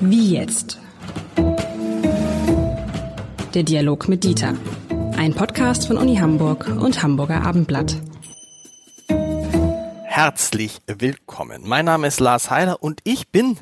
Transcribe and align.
Wie 0.00 0.32
jetzt? 0.32 0.78
Der 3.54 3.62
Dialog 3.62 4.08
mit 4.08 4.24
Dieter. 4.24 4.54
Ein 5.16 5.34
Podcast 5.34 5.86
von 5.86 5.96
Uni 5.96 6.16
Hamburg 6.16 6.66
und 6.68 7.02
Hamburger 7.02 7.42
Abendblatt. 7.42 7.96
Herzlich 10.04 10.80
willkommen. 10.86 11.62
Mein 11.64 11.84
Name 11.84 12.06
ist 12.06 12.20
Lars 12.20 12.50
Heiler 12.50 12.82
und 12.82 13.00
ich 13.04 13.28
bin, 13.30 13.58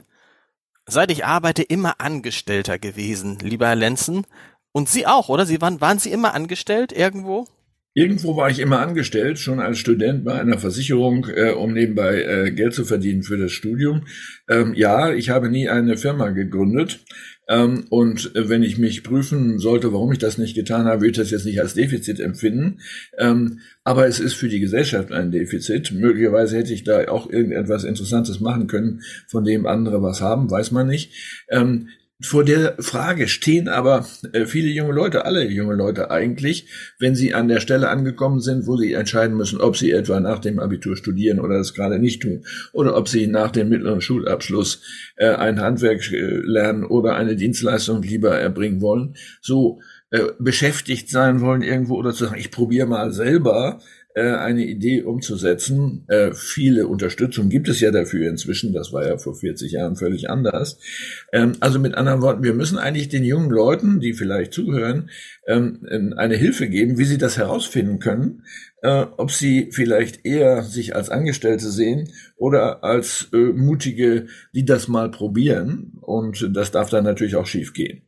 seit 0.86 1.10
ich 1.10 1.24
arbeite, 1.24 1.62
immer 1.62 2.00
Angestellter 2.00 2.78
gewesen, 2.78 3.38
lieber 3.40 3.68
Herr 3.68 3.76
Lenzen. 3.76 4.26
Und 4.72 4.88
Sie 4.88 5.06
auch, 5.06 5.28
oder? 5.28 5.46
Sie 5.46 5.60
waren, 5.60 5.80
waren 5.80 5.98
Sie 5.98 6.10
immer 6.10 6.34
angestellt 6.34 6.92
irgendwo? 6.92 7.46
Irgendwo 7.94 8.36
war 8.36 8.48
ich 8.48 8.58
immer 8.58 8.80
angestellt, 8.80 9.38
schon 9.38 9.60
als 9.60 9.78
Student 9.78 10.24
bei 10.24 10.40
einer 10.40 10.58
Versicherung, 10.58 11.26
äh, 11.34 11.50
um 11.50 11.74
nebenbei 11.74 12.22
äh, 12.22 12.50
Geld 12.50 12.72
zu 12.72 12.86
verdienen 12.86 13.22
für 13.22 13.36
das 13.36 13.52
Studium. 13.52 14.06
Ähm, 14.48 14.72
ja, 14.74 15.12
ich 15.12 15.28
habe 15.28 15.50
nie 15.50 15.68
eine 15.68 15.98
Firma 15.98 16.30
gegründet. 16.30 17.04
Ähm, 17.48 17.84
und 17.90 18.34
äh, 18.34 18.48
wenn 18.48 18.62
ich 18.62 18.78
mich 18.78 19.02
prüfen 19.02 19.58
sollte, 19.58 19.92
warum 19.92 20.10
ich 20.10 20.18
das 20.18 20.38
nicht 20.38 20.54
getan 20.54 20.86
habe, 20.86 21.02
würde 21.02 21.10
ich 21.10 21.16
das 21.18 21.30
jetzt 21.30 21.44
nicht 21.44 21.60
als 21.60 21.74
Defizit 21.74 22.18
empfinden. 22.18 22.78
Ähm, 23.18 23.58
aber 23.84 24.06
es 24.06 24.20
ist 24.20 24.34
für 24.34 24.48
die 24.48 24.60
Gesellschaft 24.60 25.12
ein 25.12 25.30
Defizit. 25.30 25.92
Möglicherweise 25.92 26.56
hätte 26.56 26.72
ich 26.72 26.84
da 26.84 27.08
auch 27.08 27.28
irgendetwas 27.28 27.84
Interessantes 27.84 28.40
machen 28.40 28.68
können, 28.68 29.02
von 29.26 29.44
dem 29.44 29.66
andere 29.66 30.02
was 30.02 30.22
haben, 30.22 30.50
weiß 30.50 30.70
man 30.70 30.86
nicht. 30.86 31.12
Vor 32.24 32.44
der 32.44 32.76
Frage 32.78 33.26
stehen 33.26 33.68
aber 33.68 34.06
äh, 34.32 34.46
viele 34.46 34.68
junge 34.68 34.92
Leute, 34.92 35.24
alle 35.24 35.44
junge 35.48 35.74
Leute 35.74 36.10
eigentlich, 36.10 36.68
wenn 36.98 37.14
sie 37.14 37.34
an 37.34 37.48
der 37.48 37.60
Stelle 37.60 37.88
angekommen 37.88 38.40
sind, 38.40 38.66
wo 38.66 38.76
sie 38.76 38.92
entscheiden 38.92 39.36
müssen, 39.36 39.60
ob 39.60 39.76
sie 39.76 39.90
etwa 39.90 40.20
nach 40.20 40.38
dem 40.38 40.60
Abitur 40.60 40.96
studieren 40.96 41.40
oder 41.40 41.58
das 41.58 41.74
gerade 41.74 41.98
nicht 41.98 42.22
tun, 42.22 42.44
oder 42.72 42.96
ob 42.96 43.08
sie 43.08 43.26
nach 43.26 43.50
dem 43.50 43.68
mittleren 43.68 44.00
Schulabschluss 44.00 44.82
äh, 45.16 45.30
ein 45.30 45.60
Handwerk 45.60 46.12
äh, 46.12 46.36
lernen 46.44 46.84
oder 46.84 47.16
eine 47.16 47.34
Dienstleistung 47.34 48.02
lieber 48.02 48.38
erbringen 48.38 48.80
wollen, 48.80 49.14
so 49.40 49.80
beschäftigt 50.38 51.08
sein 51.08 51.40
wollen 51.40 51.62
irgendwo 51.62 51.94
oder 51.94 52.12
zu 52.12 52.26
sagen, 52.26 52.38
ich 52.38 52.50
probiere 52.50 52.86
mal 52.86 53.12
selber 53.12 53.80
eine 54.20 54.64
Idee 54.66 55.02
umzusetzen. 55.02 56.04
Äh, 56.08 56.32
viele 56.34 56.86
Unterstützung 56.86 57.48
gibt 57.48 57.68
es 57.68 57.80
ja 57.80 57.90
dafür 57.90 58.28
inzwischen. 58.28 58.72
Das 58.72 58.92
war 58.92 59.06
ja 59.06 59.16
vor 59.16 59.34
40 59.34 59.72
Jahren 59.72 59.96
völlig 59.96 60.28
anders. 60.28 60.78
Ähm, 61.32 61.52
also 61.60 61.78
mit 61.78 61.94
anderen 61.94 62.20
Worten, 62.20 62.42
wir 62.42 62.52
müssen 62.52 62.78
eigentlich 62.78 63.08
den 63.08 63.24
jungen 63.24 63.50
Leuten, 63.50 64.00
die 64.00 64.12
vielleicht 64.12 64.52
zuhören, 64.52 65.10
ähm, 65.46 66.14
eine 66.16 66.36
Hilfe 66.36 66.68
geben, 66.68 66.98
wie 66.98 67.04
sie 67.04 67.18
das 67.18 67.38
herausfinden 67.38 67.98
können, 67.98 68.44
äh, 68.82 69.06
ob 69.16 69.30
sie 69.30 69.70
vielleicht 69.72 70.26
eher 70.26 70.62
sich 70.62 70.94
als 70.94 71.08
Angestellte 71.08 71.70
sehen 71.70 72.12
oder 72.36 72.84
als 72.84 73.28
äh, 73.32 73.36
mutige, 73.36 74.26
die 74.54 74.64
das 74.64 74.88
mal 74.88 75.10
probieren. 75.10 75.92
Und 76.00 76.50
das 76.54 76.70
darf 76.70 76.90
dann 76.90 77.04
natürlich 77.04 77.36
auch 77.36 77.46
schief 77.46 77.72
gehen. 77.72 78.02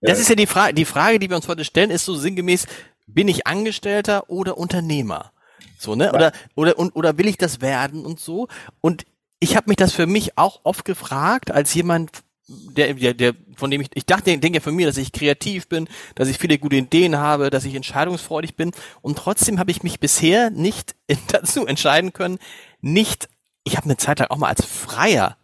Das 0.00 0.20
ist 0.20 0.28
ja 0.28 0.36
die 0.36 0.46
Frage, 0.46 0.74
die 0.74 0.84
Frage, 0.84 1.18
die 1.18 1.28
wir 1.28 1.36
uns 1.36 1.48
heute 1.48 1.64
stellen, 1.64 1.90
ist 1.90 2.04
so 2.04 2.14
sinngemäß, 2.14 2.66
bin 3.08 3.26
ich 3.26 3.46
Angestellter 3.46 4.30
oder 4.30 4.58
Unternehmer? 4.58 5.32
So, 5.78 5.94
ne? 5.94 6.12
Oder, 6.12 6.32
oder, 6.54 6.78
und, 6.78 6.94
oder 6.96 7.16
will 7.18 7.28
ich 7.28 7.38
das 7.38 7.60
werden 7.60 8.04
und 8.04 8.20
so? 8.20 8.48
Und 8.80 9.06
ich 9.40 9.56
habe 9.56 9.68
mich 9.68 9.76
das 9.76 9.92
für 9.92 10.06
mich 10.06 10.36
auch 10.36 10.60
oft 10.64 10.84
gefragt, 10.84 11.50
als 11.50 11.72
jemand, 11.74 12.10
der, 12.48 12.94
der, 12.94 13.14
der, 13.14 13.34
von 13.56 13.70
dem 13.70 13.80
ich, 13.80 13.88
ich 13.94 14.04
dachte, 14.04 14.36
denke 14.36 14.58
ja 14.58 14.60
von 14.60 14.74
mir, 14.74 14.86
dass 14.86 14.96
ich 14.96 15.12
kreativ 15.12 15.68
bin, 15.68 15.88
dass 16.16 16.28
ich 16.28 16.38
viele 16.38 16.58
gute 16.58 16.76
Ideen 16.76 17.16
habe, 17.16 17.50
dass 17.50 17.64
ich 17.64 17.74
entscheidungsfreudig 17.74 18.56
bin. 18.56 18.72
Und 19.02 19.18
trotzdem 19.18 19.58
habe 19.58 19.70
ich 19.70 19.82
mich 19.82 20.00
bisher 20.00 20.50
nicht 20.50 20.96
dazu 21.28 21.66
entscheiden 21.66 22.12
können, 22.12 22.38
nicht, 22.80 23.28
ich 23.64 23.76
habe 23.76 23.84
eine 23.84 23.96
Zeit 23.96 24.18
lang 24.18 24.30
auch 24.30 24.38
mal 24.38 24.48
als 24.48 24.64
Freier 24.64 25.36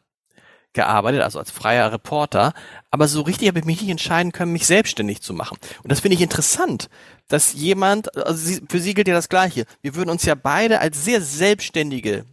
gearbeitet, 0.74 1.22
also 1.22 1.38
als 1.38 1.50
freier 1.50 1.92
Reporter, 1.92 2.52
aber 2.90 3.08
so 3.08 3.22
richtig 3.22 3.48
habe 3.48 3.58
ich 3.58 3.64
mich 3.64 3.80
nicht 3.80 3.90
entscheiden 3.90 4.32
können, 4.32 4.52
mich 4.52 4.66
selbstständig 4.66 5.22
zu 5.22 5.32
machen. 5.32 5.56
Und 5.82 5.90
das 5.90 6.00
finde 6.00 6.16
ich 6.16 6.22
interessant, 6.22 6.90
dass 7.28 7.54
jemand, 7.54 8.14
also 8.16 8.60
für 8.68 8.80
sie 8.80 8.94
gilt 8.94 9.08
ja 9.08 9.14
das 9.14 9.28
Gleiche. 9.28 9.64
Wir 9.80 9.94
würden 9.94 10.10
uns 10.10 10.24
ja 10.24 10.34
beide 10.34 10.80
als 10.80 11.04
sehr 11.04 11.20
selbstständige, 11.20 12.24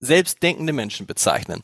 selbstdenkende 0.00 0.72
Menschen 0.72 1.06
bezeichnen. 1.06 1.62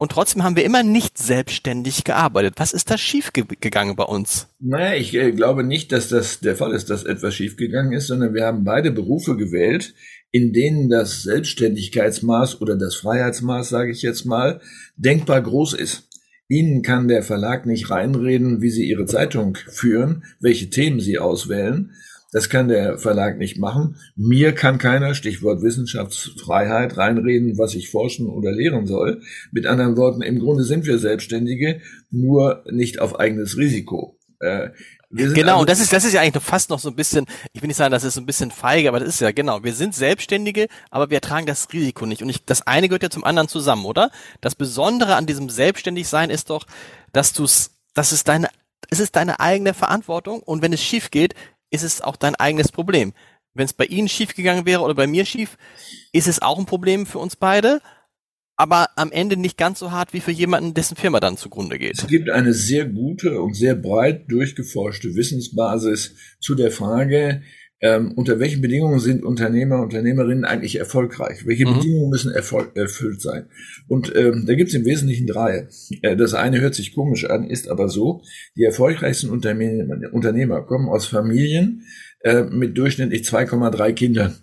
Und 0.00 0.12
trotzdem 0.12 0.44
haben 0.44 0.54
wir 0.54 0.64
immer 0.64 0.84
nicht 0.84 1.18
selbstständig 1.18 2.04
gearbeitet. 2.04 2.54
Was 2.58 2.72
ist 2.72 2.88
da 2.88 2.96
schiefgegangen 2.96 3.96
bei 3.96 4.04
uns? 4.04 4.46
Naja, 4.60 4.94
ich 4.94 5.12
äh, 5.14 5.32
glaube 5.32 5.64
nicht, 5.64 5.90
dass 5.90 6.08
das 6.08 6.38
der 6.38 6.54
Fall 6.54 6.72
ist, 6.72 6.88
dass 6.88 7.02
etwas 7.02 7.34
schiefgegangen 7.34 7.92
ist, 7.92 8.06
sondern 8.06 8.32
wir 8.32 8.46
haben 8.46 8.62
beide 8.62 8.92
Berufe 8.92 9.36
gewählt, 9.36 9.94
in 10.30 10.52
denen 10.52 10.88
das 10.88 11.22
Selbstständigkeitsmaß 11.22 12.60
oder 12.60 12.76
das 12.76 12.96
Freiheitsmaß, 12.96 13.68
sage 13.68 13.90
ich 13.92 14.02
jetzt 14.02 14.24
mal, 14.24 14.60
denkbar 14.96 15.40
groß 15.40 15.74
ist. 15.74 16.08
Ihnen 16.48 16.82
kann 16.82 17.08
der 17.08 17.22
Verlag 17.22 17.66
nicht 17.66 17.90
reinreden, 17.90 18.62
wie 18.62 18.70
Sie 18.70 18.88
Ihre 18.88 19.06
Zeitung 19.06 19.56
führen, 19.68 20.24
welche 20.40 20.70
Themen 20.70 21.00
Sie 21.00 21.18
auswählen. 21.18 21.92
Das 22.30 22.50
kann 22.50 22.68
der 22.68 22.98
Verlag 22.98 23.38
nicht 23.38 23.58
machen. 23.58 23.96
Mir 24.14 24.52
kann 24.52 24.76
keiner, 24.76 25.14
Stichwort 25.14 25.62
Wissenschaftsfreiheit, 25.62 26.98
reinreden, 26.98 27.56
was 27.56 27.74
ich 27.74 27.90
forschen 27.90 28.26
oder 28.26 28.52
lehren 28.52 28.86
soll. 28.86 29.22
Mit 29.50 29.66
anderen 29.66 29.96
Worten, 29.96 30.20
im 30.20 30.38
Grunde 30.38 30.64
sind 30.64 30.86
wir 30.86 30.98
Selbstständige, 30.98 31.80
nur 32.10 32.64
nicht 32.70 33.00
auf 33.00 33.18
eigenes 33.18 33.56
Risiko. 33.56 34.17
Äh, 34.40 34.70
genau, 35.10 35.52
also 35.52 35.60
und 35.60 35.68
das 35.68 35.80
ist, 35.80 35.92
das 35.92 36.04
ist 36.04 36.12
ja 36.12 36.20
eigentlich 36.20 36.42
fast 36.44 36.70
noch 36.70 36.78
so 36.78 36.88
ein 36.88 36.96
bisschen, 36.96 37.26
ich 37.52 37.60
will 37.60 37.68
nicht 37.68 37.76
sagen, 37.76 37.90
das 37.90 38.04
ist 38.04 38.14
so 38.14 38.20
ein 38.20 38.26
bisschen 38.26 38.50
feige, 38.50 38.88
aber 38.88 39.00
das 39.00 39.08
ist 39.08 39.20
ja 39.20 39.32
genau. 39.32 39.64
Wir 39.64 39.74
sind 39.74 39.94
Selbstständige, 39.94 40.68
aber 40.90 41.10
wir 41.10 41.20
tragen 41.20 41.46
das 41.46 41.72
Risiko 41.72 42.06
nicht. 42.06 42.22
Und 42.22 42.28
ich, 42.28 42.44
das 42.44 42.66
eine 42.66 42.88
gehört 42.88 43.02
ja 43.02 43.10
zum 43.10 43.24
anderen 43.24 43.48
zusammen, 43.48 43.84
oder? 43.84 44.10
Das 44.40 44.54
Besondere 44.54 45.16
an 45.16 45.26
diesem 45.26 45.50
Selbstständigsein 45.50 46.30
ist 46.30 46.50
doch, 46.50 46.66
dass 47.12 47.32
du 47.32 47.44
es, 47.44 47.72
das 47.94 48.12
ist 48.12 48.28
deine, 48.28 48.48
es 48.90 49.00
ist 49.00 49.16
deine 49.16 49.40
eigene 49.40 49.74
Verantwortung 49.74 50.40
und 50.40 50.62
wenn 50.62 50.72
es 50.72 50.82
schief 50.82 51.10
geht, 51.10 51.34
ist 51.70 51.82
es 51.82 52.00
auch 52.00 52.16
dein 52.16 52.36
eigenes 52.36 52.70
Problem. 52.70 53.12
Wenn 53.54 53.64
es 53.64 53.72
bei 53.72 53.86
Ihnen 53.86 54.08
schief 54.08 54.34
gegangen 54.34 54.66
wäre 54.66 54.82
oder 54.82 54.94
bei 54.94 55.06
mir 55.06 55.24
schief, 55.24 55.56
ist 56.12 56.28
es 56.28 56.40
auch 56.40 56.58
ein 56.58 56.66
Problem 56.66 57.06
für 57.06 57.18
uns 57.18 57.34
beide 57.34 57.80
aber 58.58 58.90
am 58.96 59.12
Ende 59.12 59.36
nicht 59.36 59.56
ganz 59.56 59.78
so 59.78 59.92
hart 59.92 60.12
wie 60.12 60.20
für 60.20 60.32
jemanden, 60.32 60.74
dessen 60.74 60.96
Firma 60.96 61.20
dann 61.20 61.36
zugrunde 61.36 61.78
geht. 61.78 61.98
Es 61.98 62.06
gibt 62.08 62.28
eine 62.28 62.52
sehr 62.52 62.84
gute 62.84 63.40
und 63.40 63.54
sehr 63.54 63.76
breit 63.76 64.24
durchgeforschte 64.28 65.14
Wissensbasis 65.14 66.14
zu 66.40 66.56
der 66.56 66.72
Frage, 66.72 67.42
ähm, 67.80 68.12
unter 68.16 68.40
welchen 68.40 68.60
Bedingungen 68.60 68.98
sind 68.98 69.24
Unternehmer, 69.24 69.80
Unternehmerinnen 69.80 70.44
eigentlich 70.44 70.76
erfolgreich? 70.76 71.46
Welche 71.46 71.66
mhm. 71.66 71.74
Bedingungen 71.74 72.10
müssen 72.10 72.32
erfüllt 72.32 73.22
sein? 73.22 73.46
Und 73.86 74.14
ähm, 74.16 74.46
da 74.46 74.54
gibt 74.54 74.70
es 74.70 74.74
im 74.74 74.84
Wesentlichen 74.84 75.28
drei. 75.28 75.68
Äh, 76.02 76.16
das 76.16 76.34
eine 76.34 76.60
hört 76.60 76.74
sich 76.74 76.92
komisch 76.92 77.24
an, 77.26 77.48
ist 77.48 77.68
aber 77.68 77.88
so. 77.88 78.22
Die 78.56 78.64
erfolgreichsten 78.64 79.30
Unternehmer, 79.30 80.12
Unternehmer 80.12 80.62
kommen 80.62 80.88
aus 80.88 81.06
Familien 81.06 81.84
äh, 82.24 82.42
mit 82.42 82.76
durchschnittlich 82.76 83.22
2,3 83.22 83.92
Kindern. 83.92 84.34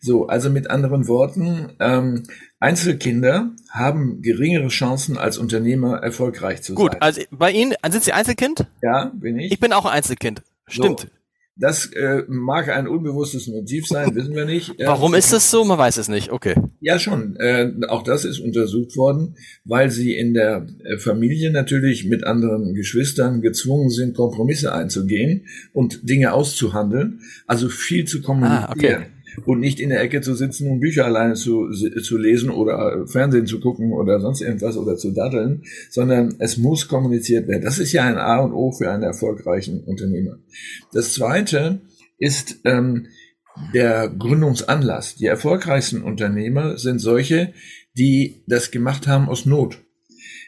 So, 0.00 0.28
also 0.28 0.48
mit 0.48 0.70
anderen 0.70 1.08
Worten, 1.08 1.72
ähm, 1.80 2.22
Einzelkinder 2.60 3.52
haben 3.70 4.20
geringere 4.20 4.68
Chancen 4.68 5.16
als 5.16 5.38
Unternehmer 5.38 5.98
erfolgreich 5.98 6.62
zu 6.62 6.74
Gut, 6.74 6.92
sein. 6.92 7.00
Gut, 7.00 7.02
also 7.02 7.22
bei 7.30 7.52
Ihnen 7.52 7.74
sind 7.88 8.04
Sie 8.04 8.12
Einzelkind? 8.12 8.66
Ja, 8.82 9.12
bin 9.14 9.38
ich. 9.38 9.52
Ich 9.52 9.60
bin 9.60 9.72
auch 9.72 9.84
ein 9.84 9.92
Einzelkind. 9.92 10.42
Stimmt. 10.66 11.00
So. 11.00 11.06
Das 11.60 11.86
äh, 11.86 12.22
mag 12.28 12.68
ein 12.68 12.86
unbewusstes 12.86 13.48
Motiv 13.48 13.88
sein, 13.88 14.14
wissen 14.14 14.32
wir 14.32 14.44
nicht. 14.44 14.74
Warum 14.78 15.14
ist 15.14 15.32
das 15.32 15.50
so? 15.50 15.64
Man 15.64 15.76
weiß 15.76 15.96
es 15.96 16.06
nicht. 16.06 16.30
Okay. 16.30 16.54
Ja, 16.80 17.00
schon. 17.00 17.34
Äh, 17.36 17.72
auch 17.88 18.04
das 18.04 18.24
ist 18.24 18.38
untersucht 18.38 18.96
worden, 18.96 19.34
weil 19.64 19.90
sie 19.90 20.16
in 20.16 20.34
der 20.34 20.68
äh, 20.84 20.98
Familie 20.98 21.50
natürlich 21.50 22.04
mit 22.04 22.24
anderen 22.24 22.74
Geschwistern 22.74 23.40
gezwungen 23.40 23.90
sind, 23.90 24.16
Kompromisse 24.16 24.72
einzugehen 24.72 25.46
und 25.72 26.08
Dinge 26.08 26.32
auszuhandeln, 26.32 27.22
also 27.48 27.68
viel 27.68 28.04
zu 28.04 28.22
kommunizieren. 28.22 28.64
Ah, 28.64 28.72
okay 28.72 29.06
und 29.46 29.60
nicht 29.60 29.80
in 29.80 29.90
der 29.90 30.00
Ecke 30.00 30.20
zu 30.20 30.34
sitzen 30.34 30.70
und 30.70 30.80
Bücher 30.80 31.04
alleine 31.04 31.34
zu, 31.34 31.70
zu 31.70 32.18
lesen 32.18 32.50
oder 32.50 33.06
Fernsehen 33.06 33.46
zu 33.46 33.60
gucken 33.60 33.92
oder 33.92 34.20
sonst 34.20 34.40
irgendwas 34.40 34.76
oder 34.76 34.96
zu 34.96 35.12
daddeln, 35.12 35.62
sondern 35.90 36.36
es 36.38 36.56
muss 36.56 36.88
kommuniziert 36.88 37.48
werden. 37.48 37.62
Das 37.62 37.78
ist 37.78 37.92
ja 37.92 38.04
ein 38.04 38.18
A 38.18 38.38
und 38.38 38.52
O 38.52 38.72
für 38.72 38.90
einen 38.90 39.02
erfolgreichen 39.02 39.84
Unternehmer. 39.84 40.38
Das 40.92 41.14
Zweite 41.14 41.80
ist 42.18 42.60
ähm, 42.64 43.06
der 43.74 44.08
Gründungsanlass. 44.08 45.16
Die 45.16 45.26
erfolgreichsten 45.26 46.02
Unternehmer 46.02 46.78
sind 46.78 46.98
solche, 46.98 47.52
die 47.96 48.44
das 48.46 48.70
gemacht 48.70 49.06
haben 49.06 49.28
aus 49.28 49.46
Not, 49.46 49.82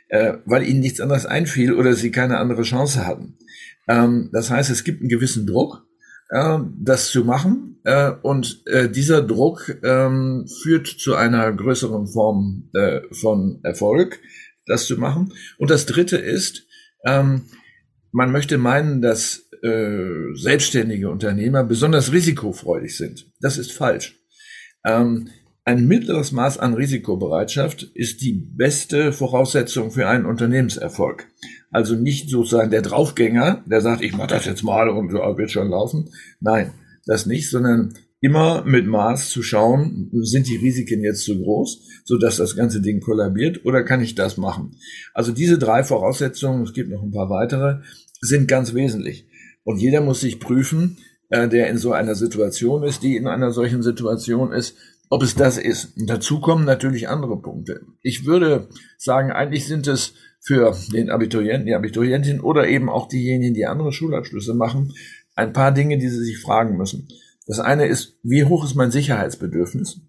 äh, 0.08 0.34
weil 0.44 0.66
ihnen 0.68 0.80
nichts 0.80 1.00
anderes 1.00 1.26
einfiel 1.26 1.72
oder 1.72 1.94
sie 1.94 2.10
keine 2.10 2.38
andere 2.38 2.62
Chance 2.62 3.06
hatten. 3.06 3.38
Ähm, 3.88 4.30
das 4.32 4.50
heißt, 4.50 4.70
es 4.70 4.84
gibt 4.84 5.00
einen 5.00 5.08
gewissen 5.08 5.46
Druck 5.46 5.86
äh, 6.30 6.58
das 6.78 7.10
zu 7.10 7.24
machen. 7.24 7.80
Äh, 7.84 8.12
und 8.22 8.62
äh, 8.66 8.88
dieser 8.88 9.22
Druck 9.22 9.78
ähm, 9.82 10.46
führt 10.62 10.86
zu 10.86 11.14
einer 11.14 11.52
größeren 11.52 12.06
Form 12.06 12.70
äh, 12.74 13.00
von 13.12 13.60
Erfolg, 13.62 14.20
das 14.66 14.86
zu 14.86 14.96
machen. 14.96 15.32
Und 15.58 15.70
das 15.70 15.86
Dritte 15.86 16.16
ist, 16.16 16.66
ähm, 17.04 17.42
man 18.12 18.32
möchte 18.32 18.58
meinen, 18.58 19.02
dass 19.02 19.48
äh, 19.62 20.34
selbstständige 20.34 21.10
Unternehmer 21.10 21.64
besonders 21.64 22.12
risikofreudig 22.12 22.96
sind. 22.96 23.30
Das 23.40 23.58
ist 23.58 23.72
falsch. 23.72 24.16
Ähm, 24.84 25.28
ein 25.70 25.86
mittleres 25.86 26.32
Maß 26.32 26.58
an 26.58 26.74
Risikobereitschaft 26.74 27.84
ist 27.94 28.22
die 28.22 28.32
beste 28.32 29.12
Voraussetzung 29.12 29.92
für 29.92 30.08
einen 30.08 30.26
Unternehmenserfolg. 30.26 31.28
Also 31.70 31.94
nicht 31.94 32.28
sozusagen 32.28 32.72
der 32.72 32.82
Draufgänger, 32.82 33.62
der 33.66 33.80
sagt, 33.80 34.02
ich 34.02 34.16
mache 34.16 34.30
das 34.30 34.46
jetzt 34.46 34.64
mal 34.64 34.88
und 34.88 35.12
ja, 35.12 35.38
wird 35.38 35.52
schon 35.52 35.70
laufen. 35.70 36.10
Nein, 36.40 36.72
das 37.06 37.26
nicht, 37.26 37.48
sondern 37.50 37.94
immer 38.20 38.64
mit 38.64 38.88
Maß 38.88 39.30
zu 39.30 39.44
schauen, 39.44 40.10
sind 40.22 40.48
die 40.48 40.56
Risiken 40.56 41.04
jetzt 41.04 41.24
zu 41.24 41.40
groß, 41.40 42.02
so 42.04 42.18
dass 42.18 42.38
das 42.38 42.56
ganze 42.56 42.80
Ding 42.80 43.00
kollabiert 43.00 43.64
oder 43.64 43.84
kann 43.84 44.02
ich 44.02 44.16
das 44.16 44.38
machen? 44.38 44.72
Also 45.14 45.30
diese 45.30 45.56
drei 45.56 45.84
Voraussetzungen, 45.84 46.64
es 46.64 46.72
gibt 46.72 46.90
noch 46.90 47.04
ein 47.04 47.12
paar 47.12 47.30
weitere, 47.30 47.78
sind 48.20 48.48
ganz 48.48 48.74
wesentlich. 48.74 49.28
Und 49.62 49.80
jeder 49.80 50.00
muss 50.00 50.20
sich 50.20 50.40
prüfen, 50.40 50.98
äh, 51.28 51.48
der 51.48 51.68
in 51.68 51.78
so 51.78 51.92
einer 51.92 52.16
Situation 52.16 52.82
ist, 52.82 53.04
die 53.04 53.16
in 53.16 53.28
einer 53.28 53.52
solchen 53.52 53.84
Situation 53.84 54.52
ist, 54.52 54.74
ob 55.10 55.22
es 55.22 55.34
das 55.34 55.58
ist. 55.58 55.96
Und 55.98 56.08
dazu 56.08 56.40
kommen 56.40 56.64
natürlich 56.64 57.08
andere 57.08 57.36
Punkte. 57.42 57.82
Ich 58.00 58.24
würde 58.24 58.68
sagen, 58.96 59.32
eigentlich 59.32 59.66
sind 59.66 59.86
es 59.86 60.14
für 60.40 60.74
den 60.92 61.10
Abiturienten, 61.10 61.66
die 61.66 61.74
Abiturientin 61.74 62.40
oder 62.40 62.66
eben 62.68 62.88
auch 62.88 63.08
diejenigen, 63.08 63.52
die 63.52 63.66
andere 63.66 63.92
Schulabschlüsse 63.92 64.54
machen, 64.54 64.94
ein 65.34 65.52
paar 65.52 65.72
Dinge, 65.72 65.98
die 65.98 66.08
sie 66.08 66.24
sich 66.24 66.38
fragen 66.38 66.76
müssen. 66.76 67.08
Das 67.46 67.58
eine 67.58 67.86
ist, 67.86 68.18
wie 68.22 68.44
hoch 68.44 68.64
ist 68.64 68.76
mein 68.76 68.90
Sicherheitsbedürfnis? 68.90 70.00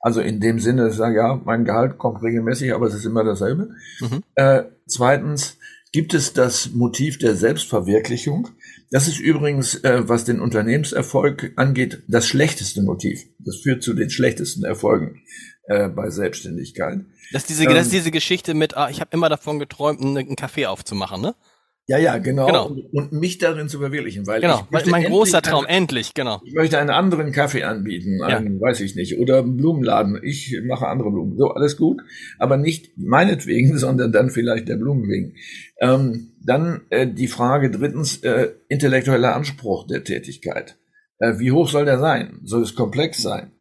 Also 0.00 0.20
in 0.20 0.40
dem 0.40 0.60
Sinne, 0.60 0.82
dass 0.84 0.92
ich 0.92 0.98
sage, 0.98 1.16
ja, 1.16 1.40
mein 1.44 1.64
Gehalt 1.64 1.98
kommt 1.98 2.22
regelmäßig, 2.22 2.72
aber 2.74 2.86
es 2.86 2.94
ist 2.94 3.06
immer 3.06 3.24
dasselbe. 3.24 3.70
Mhm. 4.00 4.22
Äh, 4.34 4.64
zweitens, 4.86 5.58
gibt 5.94 6.12
es 6.12 6.32
das 6.32 6.72
Motiv 6.72 7.18
der 7.18 7.36
Selbstverwirklichung? 7.36 8.48
Das 8.90 9.06
ist 9.06 9.20
übrigens, 9.20 9.76
äh, 9.84 10.08
was 10.08 10.24
den 10.24 10.40
Unternehmenserfolg 10.40 11.52
angeht, 11.54 12.02
das 12.08 12.26
schlechteste 12.26 12.82
Motiv. 12.82 13.22
Das 13.38 13.58
führt 13.58 13.84
zu 13.84 13.94
den 13.94 14.10
schlechtesten 14.10 14.64
Erfolgen 14.64 15.22
äh, 15.68 15.88
bei 15.88 16.10
Selbstständigkeit. 16.10 17.02
Das 17.30 17.42
ist 17.42 17.50
diese, 17.50 17.62
ähm, 17.62 17.74
das 17.74 17.86
ist 17.86 17.92
diese 17.92 18.10
Geschichte 18.10 18.54
mit, 18.54 18.76
ah, 18.76 18.90
ich 18.90 19.00
habe 19.00 19.10
immer 19.12 19.28
davon 19.28 19.60
geträumt, 19.60 20.00
einen, 20.00 20.18
einen 20.18 20.34
Kaffee 20.34 20.66
aufzumachen, 20.66 21.22
ne? 21.22 21.36
Ja, 21.86 21.98
ja, 21.98 22.16
genau. 22.16 22.46
genau. 22.46 22.76
Und, 22.92 23.12
mich 23.12 23.36
darin 23.36 23.68
zu 23.68 23.78
verwirklichen, 23.78 24.26
weil 24.26 24.40
genau. 24.40 24.66
ich 24.72 24.86
mein 24.86 25.04
großer 25.04 25.42
Traum, 25.42 25.66
einen, 25.66 25.82
endlich, 25.82 26.14
genau. 26.14 26.40
Ich 26.42 26.54
möchte 26.54 26.78
einen 26.78 26.88
anderen 26.88 27.30
Kaffee 27.30 27.64
anbieten, 27.64 28.22
einen, 28.22 28.54
ja. 28.54 28.60
weiß 28.60 28.80
ich 28.80 28.96
nicht, 28.96 29.18
oder 29.18 29.40
einen 29.40 29.58
Blumenladen. 29.58 30.18
Ich 30.22 30.58
mache 30.64 30.88
andere 30.88 31.10
Blumen. 31.10 31.36
So, 31.36 31.48
alles 31.48 31.76
gut, 31.76 32.00
aber 32.38 32.56
nicht 32.56 32.96
meinetwegen, 32.96 33.76
sondern 33.78 34.12
dann 34.12 34.30
vielleicht 34.30 34.68
der 34.68 34.76
Blumen 34.76 35.08
wegen. 35.08 35.34
Ähm, 35.78 36.32
dann 36.42 36.82
äh, 36.88 37.06
die 37.06 37.28
Frage 37.28 37.70
drittens, 37.70 38.22
äh, 38.22 38.52
intellektueller 38.68 39.36
Anspruch 39.36 39.86
der 39.86 40.04
Tätigkeit. 40.04 40.78
Äh, 41.18 41.38
wie 41.38 41.52
hoch 41.52 41.68
soll 41.68 41.84
der 41.84 41.98
sein? 41.98 42.40
Soll 42.44 42.62
es 42.62 42.74
komplex 42.74 43.20
sein? 43.20 43.52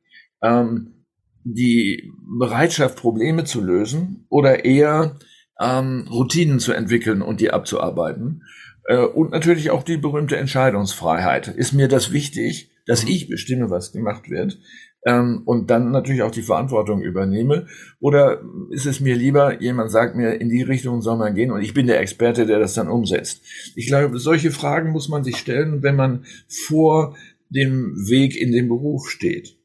Ähm, 0.42 1.06
die 1.44 2.10
Bereitschaft, 2.40 2.98
Probleme 2.98 3.44
zu 3.44 3.62
lösen 3.62 4.26
oder 4.30 4.64
eher 4.64 5.18
ähm, 5.60 6.08
Routinen 6.10 6.60
zu 6.60 6.74
entwickeln 6.74 7.22
und 7.22 7.40
die 7.40 7.52
abzuarbeiten. 7.52 8.44
Äh, 8.86 8.98
und 8.98 9.32
natürlich 9.32 9.72
auch 9.72 9.84
die 9.84 9.98
berühmte 9.98 10.38
Entscheidungsfreiheit. 10.38 11.48
Ist 11.48 11.74
mir 11.74 11.88
das 11.88 12.12
wichtig, 12.12 12.72
dass 12.86 13.04
mhm. 13.04 13.12
ich 13.12 13.30
bestimme, 13.30 13.70
was 13.70 13.92
gemacht 13.92 14.30
wird? 14.30 14.60
Ähm, 15.06 15.42
und 15.46 15.70
dann 15.70 15.92
natürlich 15.92 16.22
auch 16.22 16.32
die 16.32 16.42
Verantwortung 16.42 17.02
übernehme? 17.02 17.68
Oder 18.00 18.42
ist 18.70 18.86
es 18.86 19.00
mir 19.00 19.16
lieber, 19.16 19.62
jemand 19.62 19.92
sagt 19.92 20.16
mir, 20.16 20.40
in 20.40 20.50
die 20.50 20.62
Richtung 20.62 21.02
soll 21.02 21.18
man 21.18 21.36
gehen 21.36 21.52
und 21.52 21.62
ich 21.62 21.74
bin 21.74 21.88
der 21.88 22.00
Experte, 22.00 22.46
der 22.46 22.60
das 22.60 22.74
dann 22.74 22.88
umsetzt? 22.88 23.42
Ich 23.76 23.88
glaube, 23.88 24.18
solche 24.20 24.52
Fragen 24.52 24.92
muss 24.92 25.10
man 25.10 25.24
sich 25.24 25.38
stellen, 25.38 25.84
wenn 25.84 25.96
man 25.96 26.26
vor 26.48 27.16
dem 27.50 27.96
Weg 28.08 28.36
in 28.40 28.52
den 28.52 28.68
Beruf 28.68 29.10
steht. 29.10 29.58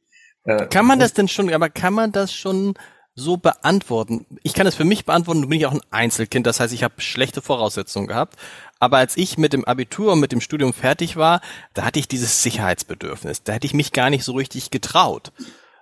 Äh, 0.44 0.66
kann 0.66 0.86
man 0.86 0.98
das 0.98 1.12
denn 1.12 1.28
schon, 1.28 1.52
aber 1.52 1.68
kann 1.68 1.94
man 1.94 2.10
das 2.10 2.32
schon 2.32 2.74
so 3.18 3.36
beantworten. 3.36 4.26
Ich 4.42 4.54
kann 4.54 4.66
es 4.66 4.74
für 4.74 4.84
mich 4.84 5.04
beantworten, 5.04 5.42
du 5.42 5.48
bin 5.48 5.58
ich 5.58 5.66
auch 5.66 5.72
ein 5.74 5.80
Einzelkind, 5.90 6.46
das 6.46 6.60
heißt, 6.60 6.72
ich 6.72 6.84
habe 6.84 7.00
schlechte 7.00 7.42
Voraussetzungen 7.42 8.06
gehabt. 8.06 8.36
Aber 8.78 8.98
als 8.98 9.16
ich 9.16 9.38
mit 9.38 9.52
dem 9.52 9.64
Abitur 9.64 10.12
und 10.12 10.20
mit 10.20 10.32
dem 10.32 10.40
Studium 10.40 10.72
fertig 10.72 11.16
war, 11.16 11.40
da 11.74 11.84
hatte 11.84 11.98
ich 11.98 12.08
dieses 12.08 12.42
Sicherheitsbedürfnis. 12.42 13.42
Da 13.42 13.54
hätte 13.54 13.66
ich 13.66 13.74
mich 13.74 13.92
gar 13.92 14.08
nicht 14.08 14.24
so 14.24 14.32
richtig 14.32 14.70
getraut. 14.70 15.32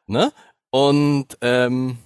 Ne? 0.07 0.33
Und 0.71 1.37
ähm, 1.43 1.99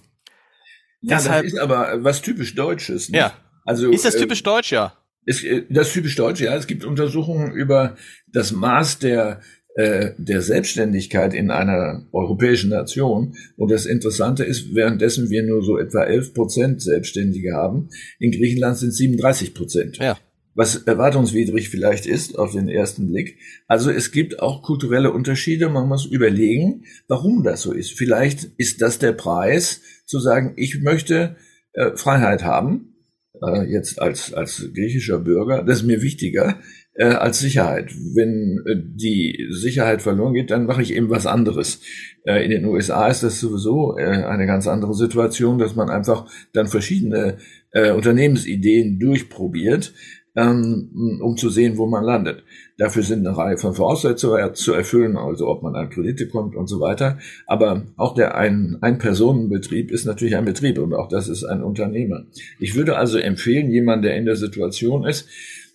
ja, 1.01 1.17
deshalb, 1.17 1.45
das 1.45 1.53
ist 1.53 1.59
aber 1.59 2.03
was 2.03 2.21
typisch 2.21 2.55
Deutsches. 2.55 3.09
Ne? 3.09 3.17
Ja. 3.17 3.33
Also 3.65 3.89
ist 3.89 4.05
das 4.05 4.15
äh, 4.15 4.19
typisch 4.19 4.41
äh, 4.41 4.43
deutsch, 4.43 4.71
ja? 4.71 4.93
Ist, 5.25 5.43
äh, 5.43 5.65
das 5.69 5.93
typisch 5.93 6.15
deutsch, 6.15 6.41
ja. 6.41 6.55
Es 6.55 6.67
gibt 6.67 6.83
Untersuchungen 6.83 7.53
über 7.53 7.95
das 8.27 8.51
Maß 8.51 8.99
der 8.99 9.41
äh, 9.75 10.11
der 10.17 10.41
Selbstständigkeit 10.41 11.33
in 11.33 11.49
einer 11.49 12.05
europäischen 12.11 12.69
Nation. 12.69 13.35
Und 13.55 13.71
das 13.71 13.85
Interessante 13.85 14.43
ist, 14.43 14.75
währenddessen 14.75 15.29
wir 15.29 15.43
nur 15.43 15.63
so 15.63 15.77
etwa 15.77 16.03
11 16.03 16.33
Prozent 16.33 16.81
Selbstständige 16.81 17.53
haben, 17.53 17.89
in 18.19 18.31
Griechenland 18.31 18.77
sind 18.77 18.91
37 18.91 19.53
Prozent. 19.53 19.97
Ja. 19.97 20.17
Was 20.53 20.75
erwartungswidrig 20.75 21.69
vielleicht 21.69 22.05
ist 22.05 22.37
auf 22.37 22.51
den 22.51 22.67
ersten 22.67 23.07
Blick. 23.07 23.37
Also 23.67 23.89
es 23.89 24.11
gibt 24.11 24.41
auch 24.41 24.61
kulturelle 24.61 25.13
Unterschiede. 25.13 25.69
Man 25.69 25.87
muss 25.87 26.05
überlegen, 26.05 26.83
warum 27.07 27.43
das 27.43 27.61
so 27.61 27.71
ist. 27.71 27.97
Vielleicht 27.97 28.51
ist 28.57 28.81
das 28.81 28.99
der 28.99 29.13
Preis, 29.13 29.81
zu 30.05 30.19
sagen, 30.19 30.53
ich 30.57 30.81
möchte 30.81 31.37
äh, 31.71 31.95
Freiheit 31.95 32.43
haben, 32.43 32.95
äh, 33.41 33.63
jetzt 33.71 34.01
als, 34.01 34.33
als 34.33 34.69
griechischer 34.73 35.19
Bürger. 35.19 35.63
Das 35.63 35.77
ist 35.77 35.85
mir 35.85 36.01
wichtiger 36.01 36.59
äh, 37.01 37.15
als 37.15 37.39
Sicherheit. 37.39 37.91
Wenn 38.13 38.61
äh, 38.67 38.75
die 38.77 39.47
Sicherheit 39.49 40.03
verloren 40.03 40.35
geht, 40.35 40.51
dann 40.51 40.67
mache 40.67 40.83
ich 40.83 40.93
eben 40.93 41.09
was 41.09 41.25
anderes. 41.25 41.81
Äh, 42.25 42.45
in 42.45 42.51
den 42.51 42.65
USA 42.65 43.07
ist 43.07 43.23
das 43.23 43.39
sowieso 43.39 43.97
äh, 43.97 44.03
eine 44.03 44.45
ganz 44.45 44.67
andere 44.67 44.93
Situation, 44.93 45.57
dass 45.57 45.75
man 45.75 45.89
einfach 45.89 46.27
dann 46.53 46.67
verschiedene 46.67 47.37
äh, 47.71 47.91
Unternehmensideen 47.91 48.99
durchprobiert, 48.99 49.93
ähm, 50.35 51.19
um 51.23 51.37
zu 51.37 51.49
sehen, 51.49 51.79
wo 51.79 51.87
man 51.87 52.03
landet. 52.03 52.43
Dafür 52.77 53.01
sind 53.01 53.25
eine 53.25 53.35
Reihe 53.35 53.57
von 53.57 53.73
Voraussetzungen 53.73 54.53
zu 54.53 54.73
erfüllen, 54.73 55.17
also 55.17 55.47
ob 55.47 55.63
man 55.63 55.75
an 55.75 55.89
Kredite 55.89 56.27
kommt 56.27 56.55
und 56.55 56.67
so 56.67 56.79
weiter. 56.79 57.17
Aber 57.47 57.83
auch 57.97 58.13
der 58.13 58.35
ein, 58.35 58.77
ein 58.81 58.99
Personenbetrieb 58.99 59.89
ist 59.89 60.05
natürlich 60.05 60.35
ein 60.35 60.45
Betrieb 60.45 60.77
und 60.77 60.93
auch 60.93 61.07
das 61.07 61.29
ist 61.29 61.45
ein 61.45 61.63
Unternehmer. 61.63 62.25
Ich 62.59 62.75
würde 62.75 62.95
also 62.95 63.17
empfehlen, 63.17 63.71
jemand, 63.71 64.05
der 64.05 64.15
in 64.17 64.25
der 64.25 64.35
Situation 64.35 65.03
ist, 65.03 65.27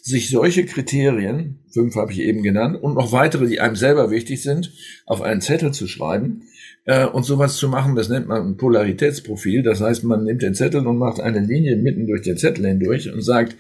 sich 0.07 0.31
solche 0.31 0.65
Kriterien, 0.65 1.59
fünf 1.73 1.97
habe 1.97 2.13
ich 2.13 2.21
eben 2.21 2.45
genannt, 2.45 2.81
und 2.81 2.95
noch 2.95 3.11
weitere, 3.11 3.49
die 3.49 3.59
einem 3.59 3.75
selber 3.75 4.13
wichtig 4.13 4.41
sind, 4.41 4.73
auf 5.05 5.21
einen 5.21 5.41
Zettel 5.41 5.73
zu 5.73 5.89
schreiben 5.89 6.43
äh, 6.85 7.07
und 7.07 7.25
sowas 7.25 7.57
zu 7.57 7.69
machen, 7.69 7.97
das 7.97 8.09
nennt 8.09 8.29
man 8.29 8.47
ein 8.47 8.57
Polaritätsprofil. 8.57 9.65
Das 9.65 9.81
heißt, 9.81 10.05
man 10.05 10.23
nimmt 10.23 10.43
den 10.43 10.55
Zettel 10.55 10.87
und 10.87 10.99
macht 10.99 11.19
eine 11.19 11.41
Linie 11.41 11.75
mitten 11.75 12.07
durch 12.07 12.23
den 12.23 12.37
Zettel 12.37 12.67
hindurch 12.67 13.13
und 13.13 13.21
sagt, 13.21 13.57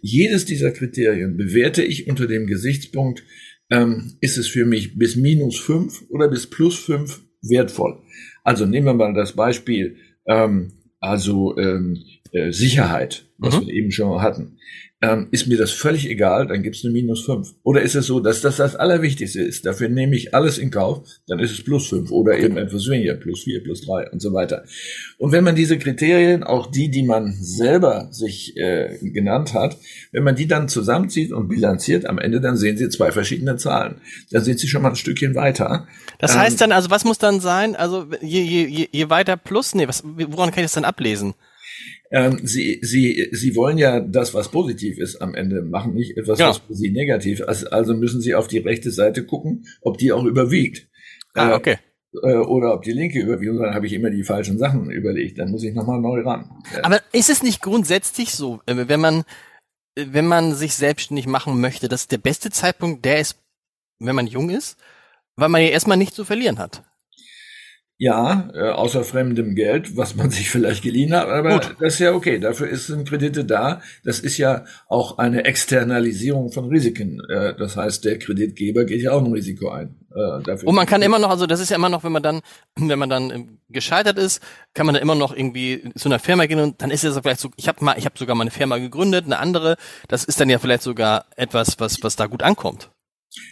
jedes 0.00 0.44
dieser 0.44 0.70
Kriterien 0.70 1.36
bewerte 1.36 1.82
ich 1.82 2.08
unter 2.08 2.28
dem 2.28 2.46
Gesichtspunkt, 2.46 3.24
ähm, 3.68 4.12
ist 4.20 4.38
es 4.38 4.46
für 4.46 4.66
mich 4.66 4.96
bis 4.96 5.16
minus 5.16 5.58
fünf 5.58 6.04
oder 6.08 6.28
bis 6.28 6.46
plus 6.46 6.78
fünf 6.78 7.20
wertvoll. 7.42 7.98
Also 8.44 8.64
nehmen 8.64 8.86
wir 8.86 8.94
mal 8.94 9.12
das 9.12 9.32
Beispiel, 9.32 9.96
ähm, 10.28 10.74
also 11.00 11.58
ähm, 11.58 11.98
äh, 12.30 12.52
Sicherheit, 12.52 13.26
was 13.38 13.60
mhm. 13.60 13.66
wir 13.66 13.74
eben 13.74 13.90
schon 13.90 14.22
hatten 14.22 14.56
ähm, 15.02 15.28
ist 15.30 15.46
mir 15.46 15.56
das 15.56 15.70
völlig 15.70 16.08
egal, 16.08 16.46
dann 16.46 16.62
gibt's 16.62 16.84
eine 16.84 16.92
minus 16.92 17.24
fünf. 17.24 17.54
Oder 17.62 17.80
ist 17.80 17.94
es 17.94 18.06
so, 18.06 18.20
dass 18.20 18.42
das 18.42 18.56
das 18.56 18.76
Allerwichtigste 18.76 19.40
ist, 19.40 19.64
dafür 19.64 19.88
nehme 19.88 20.14
ich 20.14 20.34
alles 20.34 20.58
in 20.58 20.70
Kauf, 20.70 21.08
dann 21.26 21.38
ist 21.38 21.52
es 21.52 21.64
plus 21.64 21.88
fünf 21.88 22.10
oder 22.10 22.38
eben 22.38 22.58
etwas 22.58 22.86
weniger, 22.88 23.14
plus 23.14 23.44
vier, 23.44 23.62
plus 23.62 23.80
drei 23.80 24.10
und 24.10 24.20
so 24.20 24.34
weiter. 24.34 24.64
Und 25.18 25.32
wenn 25.32 25.42
man 25.42 25.56
diese 25.56 25.78
Kriterien, 25.78 26.44
auch 26.44 26.70
die, 26.70 26.90
die 26.90 27.02
man 27.02 27.32
selber 27.32 28.08
sich 28.10 28.56
äh, 28.58 28.98
genannt 29.00 29.54
hat, 29.54 29.78
wenn 30.12 30.22
man 30.22 30.36
die 30.36 30.46
dann 30.46 30.68
zusammenzieht 30.68 31.32
und 31.32 31.48
bilanziert 31.48 32.04
am 32.04 32.18
Ende, 32.18 32.40
dann 32.40 32.58
sehen 32.58 32.76
Sie 32.76 32.88
zwei 32.90 33.10
verschiedene 33.10 33.56
Zahlen. 33.56 34.02
Da 34.30 34.42
sind 34.42 34.58
Sie 34.58 34.68
schon 34.68 34.82
mal 34.82 34.90
ein 34.90 34.96
Stückchen 34.96 35.34
weiter. 35.34 35.86
Das 36.18 36.36
heißt 36.36 36.60
ähm, 36.60 36.70
dann, 36.70 36.72
also 36.72 36.90
was 36.90 37.04
muss 37.04 37.16
dann 37.16 37.40
sein? 37.40 37.74
Also 37.74 38.06
je, 38.20 38.42
je, 38.42 38.88
je 38.90 39.08
weiter 39.08 39.38
plus, 39.38 39.74
nee, 39.74 39.88
was, 39.88 40.02
woran 40.04 40.50
kann 40.50 40.58
ich 40.58 40.66
das 40.66 40.74
dann 40.74 40.84
ablesen? 40.84 41.34
Ähm, 42.10 42.40
sie, 42.42 42.80
sie, 42.82 43.28
sie 43.32 43.54
wollen 43.54 43.78
ja 43.78 44.00
das, 44.00 44.34
was 44.34 44.50
positiv 44.50 44.98
ist, 44.98 45.22
am 45.22 45.34
Ende 45.34 45.62
machen, 45.62 45.94
nicht 45.94 46.16
etwas, 46.16 46.38
ja. 46.38 46.48
was 46.48 46.58
für 46.58 46.74
sie 46.74 46.90
negativ 46.90 47.40
ist. 47.40 47.64
Also 47.66 47.94
müssen 47.94 48.20
sie 48.20 48.34
auf 48.34 48.48
die 48.48 48.58
rechte 48.58 48.90
Seite 48.90 49.24
gucken, 49.24 49.66
ob 49.80 49.98
die 49.98 50.12
auch 50.12 50.24
überwiegt. 50.24 50.88
Ah, 51.34 51.50
äh, 51.50 51.54
okay. 51.54 51.76
Äh, 52.22 52.34
oder 52.36 52.74
ob 52.74 52.82
die 52.82 52.92
linke 52.92 53.20
überwiegt. 53.20 53.52
Und 53.52 53.58
dann 53.58 53.74
habe 53.74 53.86
ich 53.86 53.92
immer 53.92 54.10
die 54.10 54.24
falschen 54.24 54.58
Sachen 54.58 54.90
überlegt. 54.90 55.38
Dann 55.38 55.50
muss 55.50 55.62
ich 55.62 55.74
nochmal 55.74 56.00
neu 56.00 56.22
ran. 56.22 56.50
Ja. 56.74 56.84
Aber 56.84 57.00
ist 57.12 57.30
es 57.30 57.42
nicht 57.42 57.62
grundsätzlich 57.62 58.34
so, 58.34 58.60
äh, 58.66 58.74
wenn 58.88 59.00
man, 59.00 59.22
wenn 59.96 60.26
man 60.26 60.54
sich 60.54 60.74
selbstständig 60.74 61.26
machen 61.26 61.60
möchte, 61.60 61.88
dass 61.88 62.08
der 62.08 62.18
beste 62.18 62.50
Zeitpunkt 62.50 63.04
der 63.04 63.20
ist, 63.20 63.38
wenn 64.00 64.16
man 64.16 64.26
jung 64.26 64.50
ist? 64.50 64.76
Weil 65.36 65.48
man 65.48 65.62
ja 65.62 65.68
erstmal 65.68 65.96
nichts 65.96 66.16
zu 66.16 66.24
verlieren 66.24 66.58
hat. 66.58 66.82
Ja, 68.02 68.48
äh, 68.54 68.70
außer 68.70 69.04
fremdem 69.04 69.54
Geld, 69.54 69.94
was 69.94 70.16
man 70.16 70.30
sich 70.30 70.48
vielleicht 70.48 70.82
geliehen 70.82 71.14
hat, 71.14 71.28
aber 71.28 71.50
Gut. 71.50 71.76
das 71.80 71.94
ist 71.94 71.98
ja 71.98 72.14
okay. 72.14 72.38
Dafür 72.38 72.66
ist 72.66 72.86
sind 72.86 73.06
Kredite 73.06 73.44
da. 73.44 73.82
Das 74.04 74.20
ist 74.20 74.38
ja 74.38 74.64
auch 74.88 75.18
eine 75.18 75.44
Externalisierung 75.44 76.50
von 76.50 76.70
Risiken. 76.70 77.20
Äh, 77.28 77.54
das 77.58 77.76
heißt, 77.76 78.06
der 78.06 78.18
Kreditgeber 78.18 78.86
geht 78.86 79.02
ja 79.02 79.12
auch 79.12 79.22
ein 79.22 79.30
Risiko 79.30 79.68
ein. 79.68 79.96
äh. 80.16 80.64
Und 80.64 80.74
man 80.74 80.86
kann 80.86 81.02
immer 81.02 81.18
noch, 81.18 81.28
also 81.28 81.46
das 81.46 81.60
ist 81.60 81.68
ja 81.68 81.76
immer 81.76 81.90
noch, 81.90 82.02
wenn 82.02 82.12
man 82.12 82.22
dann, 82.22 82.40
wenn 82.76 82.98
man 82.98 83.10
dann 83.10 83.30
ähm, 83.30 83.58
gescheitert 83.68 84.16
ist, 84.16 84.42
kann 84.72 84.86
man 84.86 84.94
dann 84.94 85.02
immer 85.02 85.14
noch 85.14 85.36
irgendwie 85.36 85.92
zu 85.94 86.08
einer 86.08 86.18
Firma 86.18 86.46
gehen 86.46 86.60
und 86.60 86.80
dann 86.80 86.90
ist 86.90 87.04
es 87.04 87.18
vielleicht 87.18 87.40
so, 87.40 87.50
ich 87.56 87.68
habe 87.68 87.84
mal, 87.84 87.98
ich 87.98 88.06
habe 88.06 88.18
sogar 88.18 88.34
mal 88.34 88.44
eine 88.44 88.50
Firma 88.50 88.78
gegründet, 88.78 89.26
eine 89.26 89.38
andere, 89.38 89.76
das 90.08 90.24
ist 90.24 90.40
dann 90.40 90.48
ja 90.48 90.58
vielleicht 90.58 90.84
sogar 90.84 91.26
etwas, 91.36 91.78
was 91.78 92.02
was 92.02 92.16
da 92.16 92.24
gut 92.24 92.42
ankommt. 92.42 92.90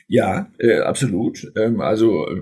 Ja, 0.08 0.50
äh, 0.58 0.80
absolut. 0.80 1.52
Ähm, 1.56 1.80
also 1.80 2.26
äh, 2.28 2.40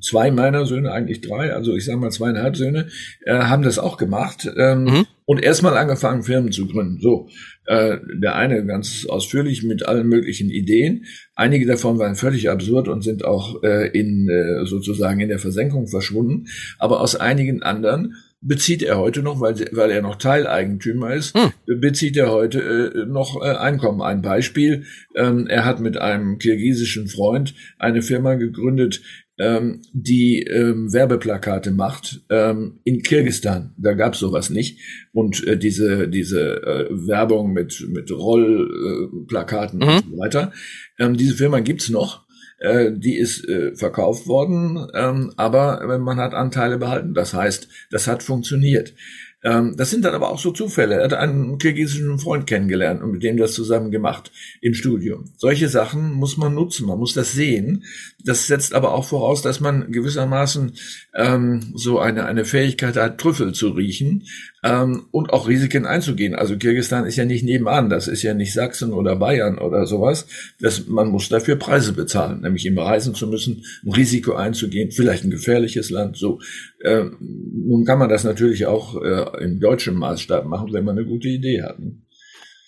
zwei 0.00 0.30
meiner 0.30 0.66
Söhne, 0.66 0.92
eigentlich 0.92 1.20
drei, 1.20 1.52
also 1.52 1.74
ich 1.74 1.84
sage 1.84 1.98
mal 1.98 2.10
zweieinhalb 2.10 2.56
Söhne, 2.56 2.88
äh, 3.24 3.34
haben 3.34 3.62
das 3.62 3.78
auch 3.78 3.96
gemacht 3.96 4.50
ähm, 4.56 4.84
mhm. 4.84 5.06
und 5.24 5.42
erstmal 5.42 5.76
angefangen, 5.78 6.24
Firmen 6.24 6.52
zu 6.52 6.66
gründen. 6.66 7.00
So, 7.00 7.28
äh, 7.66 7.98
der 8.14 8.36
eine 8.36 8.66
ganz 8.66 9.06
ausführlich 9.06 9.62
mit 9.62 9.86
allen 9.86 10.08
möglichen 10.08 10.50
Ideen. 10.50 11.06
Einige 11.34 11.66
davon 11.66 11.98
waren 11.98 12.16
völlig 12.16 12.50
absurd 12.50 12.88
und 12.88 13.02
sind 13.02 13.24
auch 13.24 13.62
äh, 13.62 13.88
in 13.88 14.28
äh, 14.28 14.66
sozusagen 14.66 15.20
in 15.20 15.28
der 15.28 15.38
Versenkung 15.38 15.86
verschwunden. 15.86 16.46
Aber 16.78 17.00
aus 17.00 17.16
einigen 17.16 17.62
anderen 17.62 18.14
bezieht 18.44 18.82
er 18.82 18.98
heute 18.98 19.22
noch, 19.22 19.40
weil, 19.40 19.54
weil 19.72 19.90
er 19.90 20.02
noch 20.02 20.16
Teileigentümer 20.16 21.14
ist, 21.14 21.36
hm. 21.36 21.52
bezieht 21.80 22.16
er 22.16 22.30
heute 22.30 22.60
äh, 22.94 23.06
noch 23.06 23.42
äh, 23.42 23.56
Einkommen. 23.56 24.02
Ein 24.02 24.22
Beispiel, 24.22 24.84
ähm, 25.16 25.46
er 25.46 25.64
hat 25.64 25.80
mit 25.80 25.96
einem 25.96 26.38
kirgisischen 26.38 27.08
Freund 27.08 27.54
eine 27.78 28.02
Firma 28.02 28.34
gegründet, 28.34 29.00
ähm, 29.38 29.82
die 29.92 30.42
ähm, 30.42 30.92
Werbeplakate 30.92 31.72
macht 31.72 32.22
ähm, 32.30 32.78
in 32.84 33.02
Kirgistan. 33.02 33.74
Da 33.76 33.94
gab's 33.94 34.20
sowas 34.20 34.50
nicht. 34.50 34.78
Und 35.12 35.44
äh, 35.46 35.58
diese, 35.58 36.08
diese 36.08 36.62
äh, 36.62 36.86
Werbung 36.90 37.52
mit, 37.52 37.84
mit 37.88 38.12
Rollplakaten 38.12 39.80
äh, 39.80 39.84
mhm. 39.84 39.90
und 39.90 40.04
so 40.10 40.18
weiter. 40.18 40.52
Ähm, 40.98 41.16
diese 41.16 41.34
Firma 41.34 41.60
gibt's 41.60 41.88
noch. 41.88 42.23
Äh, 42.64 42.92
die 42.96 43.18
ist 43.18 43.46
äh, 43.46 43.74
verkauft 43.76 44.26
worden, 44.26 44.88
ähm, 44.94 45.34
aber 45.36 45.98
man 45.98 46.16
hat 46.16 46.32
Anteile 46.32 46.78
behalten. 46.78 47.12
Das 47.12 47.34
heißt, 47.34 47.68
das 47.90 48.06
hat 48.06 48.22
funktioniert. 48.22 48.94
Ähm, 49.42 49.74
das 49.76 49.90
sind 49.90 50.06
dann 50.06 50.14
aber 50.14 50.30
auch 50.30 50.38
so 50.38 50.50
Zufälle. 50.50 50.94
Er 50.94 51.04
hat 51.04 51.12
einen 51.12 51.58
kirgisischen 51.58 52.18
Freund 52.18 52.46
kennengelernt 52.46 53.02
und 53.02 53.12
mit 53.12 53.22
dem 53.22 53.36
das 53.36 53.52
zusammen 53.52 53.90
gemacht 53.90 54.32
im 54.62 54.72
Studium. 54.72 55.26
Solche 55.36 55.68
Sachen 55.68 56.12
muss 56.12 56.38
man 56.38 56.54
nutzen, 56.54 56.86
man 56.86 56.98
muss 56.98 57.12
das 57.12 57.32
sehen. 57.32 57.84
Das 58.24 58.46
setzt 58.46 58.72
aber 58.72 58.94
auch 58.94 59.04
voraus, 59.04 59.42
dass 59.42 59.60
man 59.60 59.92
gewissermaßen 59.92 60.72
ähm, 61.14 61.72
so 61.74 61.98
eine, 61.98 62.24
eine 62.24 62.46
Fähigkeit 62.46 62.96
hat, 62.96 63.18
Trüffel 63.18 63.52
zu 63.52 63.68
riechen 63.68 64.24
ähm, 64.64 65.06
und 65.10 65.32
auch 65.32 65.46
Risiken 65.46 65.84
einzugehen. 65.84 66.34
Also 66.34 66.56
Kirgistan 66.56 67.04
ist 67.04 67.16
ja 67.16 67.26
nicht 67.26 67.44
nebenan, 67.44 67.90
das 67.90 68.08
ist 68.08 68.22
ja 68.22 68.32
nicht 68.32 68.54
Sachsen 68.54 68.94
oder 68.94 69.14
Bayern 69.16 69.58
oder 69.58 69.86
sowas. 69.86 70.26
Das, 70.60 70.86
man 70.88 71.08
muss 71.08 71.28
dafür 71.28 71.56
Preise 71.56 71.92
bezahlen, 71.92 72.40
nämlich 72.40 72.64
immer 72.64 72.82
reisen 72.82 73.14
zu 73.14 73.26
müssen, 73.26 73.62
ein 73.84 73.92
Risiko 73.92 74.32
einzugehen, 74.32 74.90
vielleicht 74.90 75.24
ein 75.24 75.30
gefährliches 75.30 75.90
Land. 75.90 76.16
So, 76.16 76.40
äh, 76.80 77.04
nun 77.20 77.84
kann 77.84 77.98
man 77.98 78.08
das 78.08 78.24
natürlich 78.24 78.66
auch 78.66 79.00
äh, 79.00 79.44
im 79.44 79.60
deutschen 79.60 79.96
Maßstab 79.96 80.46
machen, 80.46 80.72
wenn 80.72 80.84
man 80.84 80.98
eine 80.98 81.06
gute 81.06 81.28
Idee 81.28 81.62
hat. 81.62 81.78
Ne? 81.78 81.98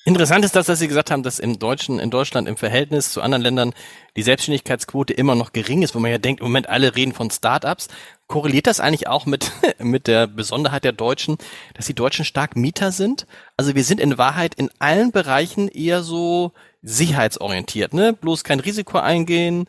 Interessant 0.07 0.45
ist 0.45 0.55
das, 0.55 0.67
dass 0.67 0.79
Sie 0.79 0.87
gesagt 0.87 1.11
haben, 1.11 1.25
dass 1.25 1.41
im 1.41 1.59
Deutschen, 1.59 1.99
in 1.99 2.11
Deutschland 2.11 2.47
im 2.47 2.57
Verhältnis 2.57 3.11
zu 3.11 3.23
anderen 3.23 3.43
Ländern 3.43 3.73
die 4.15 4.23
Selbstständigkeitsquote 4.23 5.13
immer 5.13 5.35
noch 5.35 5.53
gering 5.53 5.83
ist, 5.83 5.97
wo 5.97 5.99
man 5.99 6.13
ja 6.13 6.19
denkt, 6.19 6.41
im 6.43 6.47
Moment 6.47 6.69
alle 6.69 6.95
reden 6.95 7.13
von 7.13 7.29
Startups. 7.29 7.89
Korreliert 8.29 8.67
das 8.67 8.81
eigentlich 8.81 9.09
auch 9.09 9.27
mit, 9.27 9.53
mit 9.79 10.07
der 10.07 10.27
Besonderheit 10.27 10.85
der 10.85 10.93
Deutschen, 10.93 11.39
dass 11.75 11.87
die 11.87 11.95
Deutschen 11.95 12.25
stark 12.25 12.57
Mieter 12.57 12.93
sind? 12.93 13.27
Also 13.57 13.75
wir 13.75 13.85
sind 13.85 14.01
in 14.01 14.19
Wahrheit 14.19 14.55
in 14.55 14.71
allen 14.79 15.13
Bereichen 15.13 15.69
eher 15.69 16.03
so 16.03 16.53
sicherheitsorientiert, 16.83 17.95
ne? 17.95 18.13
Bloß 18.13 18.45
kein 18.45 18.61
Risiko 18.61 18.99
eingehen, 18.99 19.67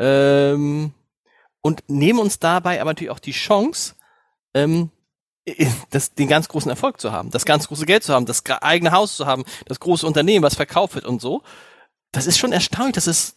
ähm, 0.00 0.92
und 1.62 1.84
nehmen 1.88 2.18
uns 2.18 2.38
dabei 2.38 2.80
aber 2.80 2.90
natürlich 2.90 3.10
auch 3.10 3.18
die 3.18 3.32
Chance, 3.32 3.94
ähm, 4.54 4.90
das, 5.90 6.14
den 6.14 6.28
ganz 6.28 6.48
großen 6.48 6.70
Erfolg 6.70 7.00
zu 7.00 7.12
haben, 7.12 7.30
das 7.30 7.44
ganz 7.44 7.68
große 7.68 7.86
Geld 7.86 8.02
zu 8.02 8.14
haben, 8.14 8.24
das 8.26 8.44
eigene 8.46 8.92
Haus 8.92 9.16
zu 9.16 9.26
haben, 9.26 9.44
das 9.66 9.80
große 9.80 10.06
Unternehmen, 10.06 10.42
was 10.42 10.54
verkauft 10.54 10.94
wird 10.94 11.04
und 11.04 11.20
so 11.20 11.42
das 12.12 12.26
ist 12.26 12.38
schon 12.38 12.50
erstaunlich, 12.50 12.94
dass 12.94 13.06
es, 13.06 13.36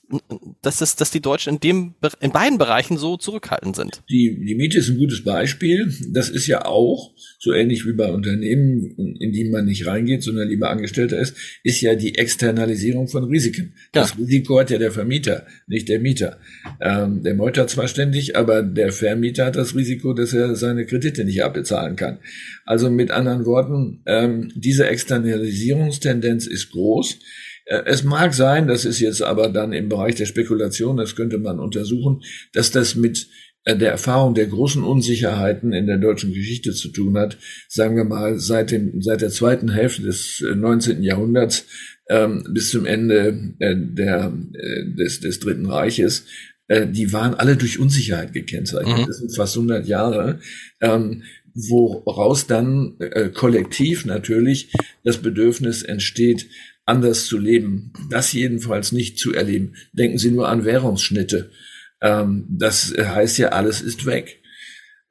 dass 0.63 0.81
es, 0.81 0.95
dass 0.95 1.11
die 1.11 1.21
Deutschen 1.21 1.55
in 1.55 1.59
dem, 1.59 1.93
in 2.21 2.31
beiden 2.31 2.57
Bereichen 2.57 2.97
so 2.97 3.17
zurückhaltend 3.17 3.75
sind. 3.75 4.01
Die, 4.09 4.43
die 4.45 4.55
Miete 4.55 4.79
ist 4.79 4.89
ein 4.89 4.97
gutes 4.97 5.23
Beispiel. 5.23 5.93
Das 6.07 6.29
ist 6.29 6.47
ja 6.47 6.65
auch, 6.65 7.13
so 7.37 7.53
ähnlich 7.53 7.85
wie 7.85 7.93
bei 7.93 8.11
Unternehmen, 8.11 9.17
in 9.19 9.31
die 9.31 9.49
man 9.49 9.65
nicht 9.65 9.85
reingeht, 9.85 10.23
sondern 10.23 10.47
lieber 10.47 10.71
Angestellter 10.71 11.19
ist, 11.19 11.35
ist 11.63 11.81
ja 11.81 11.93
die 11.93 12.17
Externalisierung 12.17 13.07
von 13.07 13.25
Risiken. 13.25 13.73
Ja. 13.93 14.01
Das 14.01 14.17
Risiko 14.17 14.59
hat 14.59 14.71
ja 14.71 14.79
der 14.79 14.91
Vermieter, 14.91 15.45
nicht 15.67 15.87
der 15.89 15.99
Mieter. 15.99 16.39
Ähm, 16.81 17.21
der 17.21 17.35
meutert 17.35 17.69
zwar 17.69 17.87
ständig, 17.87 18.35
aber 18.35 18.63
der 18.63 18.91
Vermieter 18.91 19.45
hat 19.45 19.55
das 19.55 19.75
Risiko, 19.75 20.13
dass 20.13 20.33
er 20.33 20.55
seine 20.55 20.85
Kredite 20.85 21.25
nicht 21.25 21.43
abbezahlen 21.43 21.95
kann. 21.95 22.17
Also 22.65 22.89
mit 22.89 23.11
anderen 23.11 23.45
Worten, 23.45 24.01
ähm, 24.07 24.51
diese 24.55 24.87
Externalisierungstendenz 24.87 26.47
ist 26.47 26.71
groß. 26.71 27.19
Äh, 27.65 27.83
es 27.85 28.03
mag 28.03 28.33
sein, 28.33 28.67
das 28.67 28.85
ist 28.85 28.99
jetzt 28.99 29.21
aber 29.21 29.49
dann 29.49 29.73
im 29.73 29.89
Bereich 29.89 30.15
der 30.15 30.25
Spekulation, 30.25 30.97
das 30.97 31.15
könnte 31.15 31.37
man 31.37 31.59
untersuchen, 31.59 32.21
dass 32.53 32.71
das 32.71 32.95
mit 32.95 33.27
äh, 33.65 33.77
der 33.77 33.91
Erfahrung 33.91 34.33
der 34.33 34.47
großen 34.47 34.83
Unsicherheiten 34.83 35.73
in 35.73 35.87
der 35.87 35.97
deutschen 35.97 36.33
Geschichte 36.33 36.73
zu 36.73 36.89
tun 36.89 37.17
hat, 37.17 37.37
sagen 37.69 37.95
wir 37.95 38.03
mal 38.03 38.39
seit 38.39 38.71
dem 38.71 39.01
seit 39.01 39.21
der 39.21 39.29
zweiten 39.29 39.71
Hälfte 39.71 40.01
des 40.03 40.43
19. 40.43 41.01
Äh, 41.01 41.05
Jahrhunderts 41.05 41.65
ähm, 42.09 42.45
bis 42.49 42.69
zum 42.69 42.85
Ende 42.85 43.53
äh, 43.59 43.75
der 43.77 44.33
äh, 44.53 44.95
des 44.97 45.21
des 45.21 45.39
Dritten 45.39 45.65
Reiches, 45.65 46.25
äh, 46.67 46.87
die 46.87 47.13
waren 47.13 47.35
alle 47.35 47.55
durch 47.55 47.79
Unsicherheit 47.79 48.33
gekennzeichnet. 48.33 48.99
Mhm. 48.99 49.07
Das 49.07 49.17
sind 49.19 49.35
fast 49.35 49.55
100 49.55 49.87
Jahre. 49.87 50.39
Ähm, 50.81 51.23
woraus 51.55 52.47
dann 52.47 52.95
äh, 52.99 53.29
kollektiv 53.29 54.05
natürlich 54.05 54.73
das 55.03 55.19
Bedürfnis 55.19 55.83
entsteht, 55.83 56.47
anders 56.85 57.25
zu 57.25 57.37
leben. 57.37 57.93
Das 58.09 58.33
jedenfalls 58.33 58.91
nicht 58.91 59.17
zu 59.19 59.33
erleben. 59.33 59.75
Denken 59.93 60.17
Sie 60.17 60.31
nur 60.31 60.49
an 60.49 60.65
Währungsschnitte. 60.65 61.51
Ähm, 62.01 62.45
das 62.49 62.93
heißt 62.97 63.37
ja, 63.37 63.49
alles 63.49 63.81
ist 63.81 64.05
weg. 64.05 64.43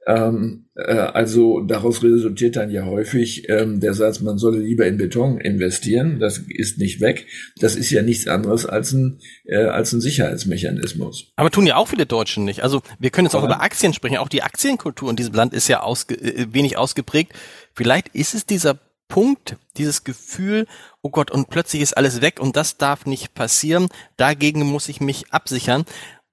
Ähm, 0.05 0.67
äh, 0.75 0.95
also 0.95 1.61
daraus 1.61 2.03
resultiert 2.03 2.57
dann 2.57 2.71
ja 2.71 2.85
häufig 2.85 3.49
ähm, 3.49 3.79
der 3.79 3.95
Satz, 3.95 4.21
man 4.21 4.37
solle 4.37 4.59
lieber 4.59 4.85
in 4.87 4.97
Beton 4.97 5.39
investieren. 5.41 6.19
Das 6.19 6.39
ist 6.39 6.79
nicht 6.79 7.01
weg. 7.01 7.27
Das 7.61 7.77
ist 7.77 7.91
ja 7.91 8.03
nichts 8.03 8.27
anderes 8.27 8.67
als 8.67 8.93
ein, 8.93 9.21
äh, 9.45 9.59
als 9.65 9.93
ein 9.93 10.01
Sicherheitsmechanismus. 10.01 11.33
Aber 11.37 11.51
tun 11.51 11.67
ja 11.67 11.77
auch 11.77 11.89
viele 11.89 12.07
Deutschen 12.07 12.45
nicht. 12.45 12.63
Also 12.65 12.83
wir 12.99 13.11
können 13.11 13.27
jetzt 13.27 13.37
auch 13.37 13.43
ja. 13.43 13.49
über 13.49 13.63
Aktien 13.63 13.95
sprechen. 13.95 14.17
Auch 14.17 14.29
die 14.29 14.43
Aktienkultur 14.43 15.09
in 15.09 15.17
diesem 15.17 15.35
Land 15.35 15.55
ist 15.55 15.69
ja 15.69 15.83
ausge 15.83 16.17
äh, 16.17 16.47
wenig 16.53 16.77
ausgeprägt. 16.77 17.33
Vielleicht 17.73 18.09
ist 18.09 18.35
es 18.35 18.45
dieser 18.45 18.81
Punkt, 19.07 19.57
dieses 19.77 20.03
Gefühl, 20.03 20.67
oh 21.03 21.11
Gott, 21.11 21.31
und 21.31 21.51
plötzlich 21.51 21.83
ist 21.83 21.97
alles 21.97 22.21
weg 22.21 22.41
und 22.41 22.57
das 22.57 22.79
darf 22.79 23.07
nicht 23.07 23.35
passieren, 23.35 23.89
dagegen 24.17 24.63
muss 24.65 24.89
ich 24.89 25.01
mich 25.01 25.33
absichern. 25.33 25.85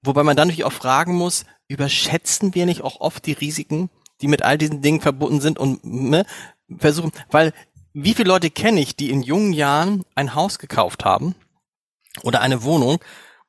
Wobei 0.02 0.22
man 0.22 0.36
dann 0.36 0.48
natürlich 0.48 0.64
auch 0.64 0.72
fragen 0.72 1.14
muss, 1.14 1.44
überschätzen 1.68 2.54
wir 2.54 2.66
nicht 2.66 2.82
auch 2.82 3.00
oft 3.00 3.26
die 3.26 3.32
Risiken, 3.32 3.90
die 4.22 4.28
mit 4.28 4.42
all 4.42 4.58
diesen 4.58 4.80
Dingen 4.80 5.00
verbunden 5.00 5.40
sind 5.40 5.58
und 5.58 5.84
ne, 5.84 6.24
versuchen, 6.78 7.12
weil 7.30 7.52
wie 7.92 8.14
viele 8.14 8.28
Leute 8.28 8.50
kenne 8.50 8.80
ich, 8.80 8.96
die 8.96 9.10
in 9.10 9.22
jungen 9.22 9.52
Jahren 9.52 10.04
ein 10.14 10.34
Haus 10.34 10.58
gekauft 10.58 11.04
haben 11.04 11.34
oder 12.22 12.40
eine 12.40 12.62
Wohnung 12.62 12.98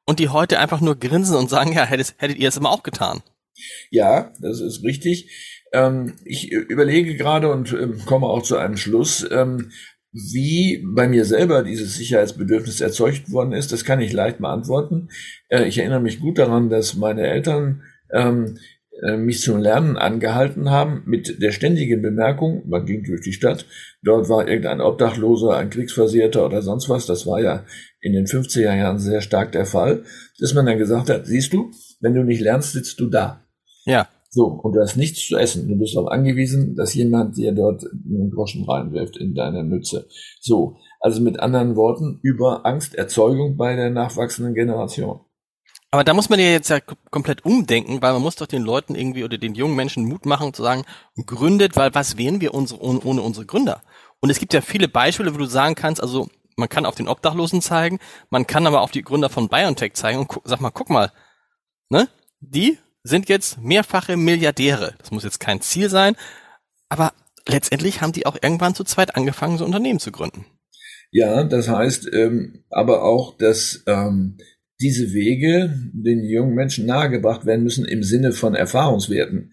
und 0.06 0.20
die 0.20 0.30
heute 0.30 0.60
einfach 0.60 0.82
nur 0.82 0.98
grinsen 0.98 1.36
und 1.36 1.50
sagen, 1.50 1.74
ja, 1.74 1.86
hättet, 1.86 2.16
hättet 2.18 2.38
ihr 2.38 2.50
es 2.50 2.58
immer 2.58 2.72
auch 2.72 2.84
getan. 2.84 3.22
Ja, 3.92 4.34
das 4.40 4.60
ist 4.60 4.84
richtig. 4.84 5.32
Ähm, 5.74 6.16
ich 6.26 6.52
überlege 6.52 7.16
gerade 7.16 7.52
und 7.52 7.72
ähm, 7.74 8.04
komme 8.06 8.28
auch 8.28 8.42
zu 8.42 8.58
einem 8.58 8.78
Schluss, 8.78 9.26
ähm, 9.30 9.72
wie 10.12 10.84
bei 10.86 11.08
mir 11.08 11.26
selber 11.26 11.64
dieses 11.64 11.96
Sicherheitsbedürfnis 11.96 12.82
erzeugt 12.82 13.32
worden 13.32 13.54
ist. 13.54 13.72
Das 13.72 13.86
kann 13.86 14.02
ich 14.02 14.12
leicht 14.12 14.40
beantworten. 14.40 15.10
Äh, 15.48 15.68
ich 15.68 15.78
erinnere 15.78 16.02
mich 16.02 16.20
gut 16.20 16.38
daran, 16.38 16.70
dass 16.70 16.96
meine 16.96 17.28
Eltern 17.28 17.84
ähm, 18.12 18.58
äh, 19.02 19.16
mich 19.16 19.42
zum 19.42 19.60
Lernen 19.60 19.98
angehalten 19.98 20.70
haben 20.70 21.04
mit 21.06 21.42
der 21.42 21.52
ständigen 21.52 22.02
Bemerkung, 22.02 22.64
man 22.68 22.86
ging 22.86 23.04
durch 23.04 23.22
die 23.22 23.34
Stadt, 23.34 23.66
dort 24.04 24.28
war 24.28 24.48
irgendein 24.48 24.82
Obdachloser, 24.82 25.58
ein 25.58 25.70
Kriegsversehrter 25.70 26.46
oder 26.46 26.62
sonst 26.62 26.90
was, 26.90 27.06
das 27.06 27.26
war 27.26 27.42
ja 27.42 27.66
in 28.02 28.14
den 28.14 28.26
50er 28.26 28.76
Jahren 28.76 29.00
sehr 29.00 29.22
stark 29.22 29.54
der 29.54 29.66
Fall, 29.66 30.04
dass 30.40 30.54
man 30.54 30.66
dann 30.66 30.78
gesagt 30.78 31.10
hat, 31.10 31.26
siehst 31.26 31.54
du, 31.54 31.72
wenn 32.02 32.14
du 32.14 32.24
nicht 32.24 32.42
lernst, 32.42 32.74
sitzt 32.74 33.00
du 33.00 33.10
da. 33.10 33.46
Ja. 33.86 34.10
So, 34.34 34.46
und 34.46 34.74
du 34.74 34.80
hast 34.80 34.96
nichts 34.96 35.28
zu 35.28 35.36
essen. 35.36 35.68
Du 35.68 35.78
bist 35.78 35.94
darauf 35.94 36.10
angewiesen, 36.10 36.74
dass 36.76 36.94
jemand 36.94 37.36
dir 37.36 37.52
dort 37.52 37.84
einen 37.84 38.32
Groschen 38.32 38.64
reinwirft 38.64 39.18
in 39.18 39.36
deine 39.36 39.62
Mütze. 39.64 40.08
So, 40.40 40.78
also 41.02 41.22
mit 41.22 41.42
anderen 41.42 41.76
Worten, 41.76 42.20
über 42.22 42.66
Angsterzeugung 42.66 43.58
bei 43.58 43.76
der 43.76 43.90
nachwachsenden 43.90 44.54
Generation. 44.54 45.20
Aber 45.94 46.06
da 46.06 46.14
muss 46.14 46.30
man 46.30 46.40
ja 46.40 46.46
jetzt 46.46 46.70
ja 46.70 46.80
komplett 46.80 47.44
umdenken, 47.44 48.02
weil 48.02 48.14
man 48.14 48.22
muss 48.22 48.38
doch 48.38 48.48
den 48.48 48.62
Leuten 48.62 48.96
irgendwie 48.96 49.26
oder 49.26 49.38
den 49.38 49.54
jungen 49.54 49.76
Menschen 49.76 50.06
Mut 50.06 50.26
machen 50.26 50.54
zu 50.54 50.64
sagen, 50.64 50.86
gründet, 51.26 51.76
weil 51.76 51.94
was 51.94 52.18
wären 52.18 52.40
wir 52.40 52.54
unsere, 52.54 52.82
ohne 52.82 53.22
unsere 53.22 53.46
Gründer? 53.46 53.82
Und 54.22 54.30
es 54.30 54.40
gibt 54.40 54.54
ja 54.54 54.62
viele 54.62 54.88
Beispiele, 54.88 55.34
wo 55.34 55.38
du 55.38 55.46
sagen 55.46 55.76
kannst, 55.76 56.02
also 56.02 56.30
man 56.56 56.70
kann 56.70 56.86
auf 56.86 56.96
den 56.96 57.10
Obdachlosen 57.10 57.62
zeigen, 57.62 58.00
man 58.30 58.48
kann 58.48 58.66
aber 58.66 58.80
auf 58.80 58.92
die 58.92 59.02
Gründer 59.02 59.28
von 59.28 59.50
BioNTech 59.50 59.94
zeigen 59.96 60.20
und 60.20 60.32
sag 60.46 60.62
mal, 60.62 60.70
guck 60.70 60.90
mal, 60.90 61.12
ne? 61.90 62.08
die 62.40 62.78
sind 63.04 63.30
jetzt 63.30 63.60
mehrfache 63.62 64.18
Milliardäre. 64.18 64.94
Das 65.00 65.12
muss 65.12 65.24
jetzt 65.24 65.40
kein 65.40 65.62
Ziel 65.62 65.90
sein, 65.90 66.16
aber 66.90 67.14
letztendlich 67.48 68.02
haben 68.02 68.14
die 68.14 68.26
auch 68.26 68.38
irgendwann 68.42 68.76
zu 68.76 68.84
zweit 68.84 69.16
angefangen, 69.16 69.58
so 69.58 69.66
Unternehmen 69.66 70.00
zu 70.00 70.12
gründen. 70.12 70.46
Ja, 71.12 71.44
das 71.44 71.68
heißt 71.68 72.10
ähm, 72.14 72.64
aber 72.70 73.04
auch, 73.04 73.38
dass 73.38 73.84
ähm, 73.86 74.38
diese 74.80 75.14
Wege 75.14 75.74
den 75.94 76.24
jungen 76.24 76.56
Menschen 76.56 76.86
nahegebracht 76.86 77.46
werden 77.46 77.64
müssen 77.64 77.86
im 77.86 78.02
Sinne 78.02 78.32
von 78.32 78.56
Erfahrungswerten, 78.56 79.52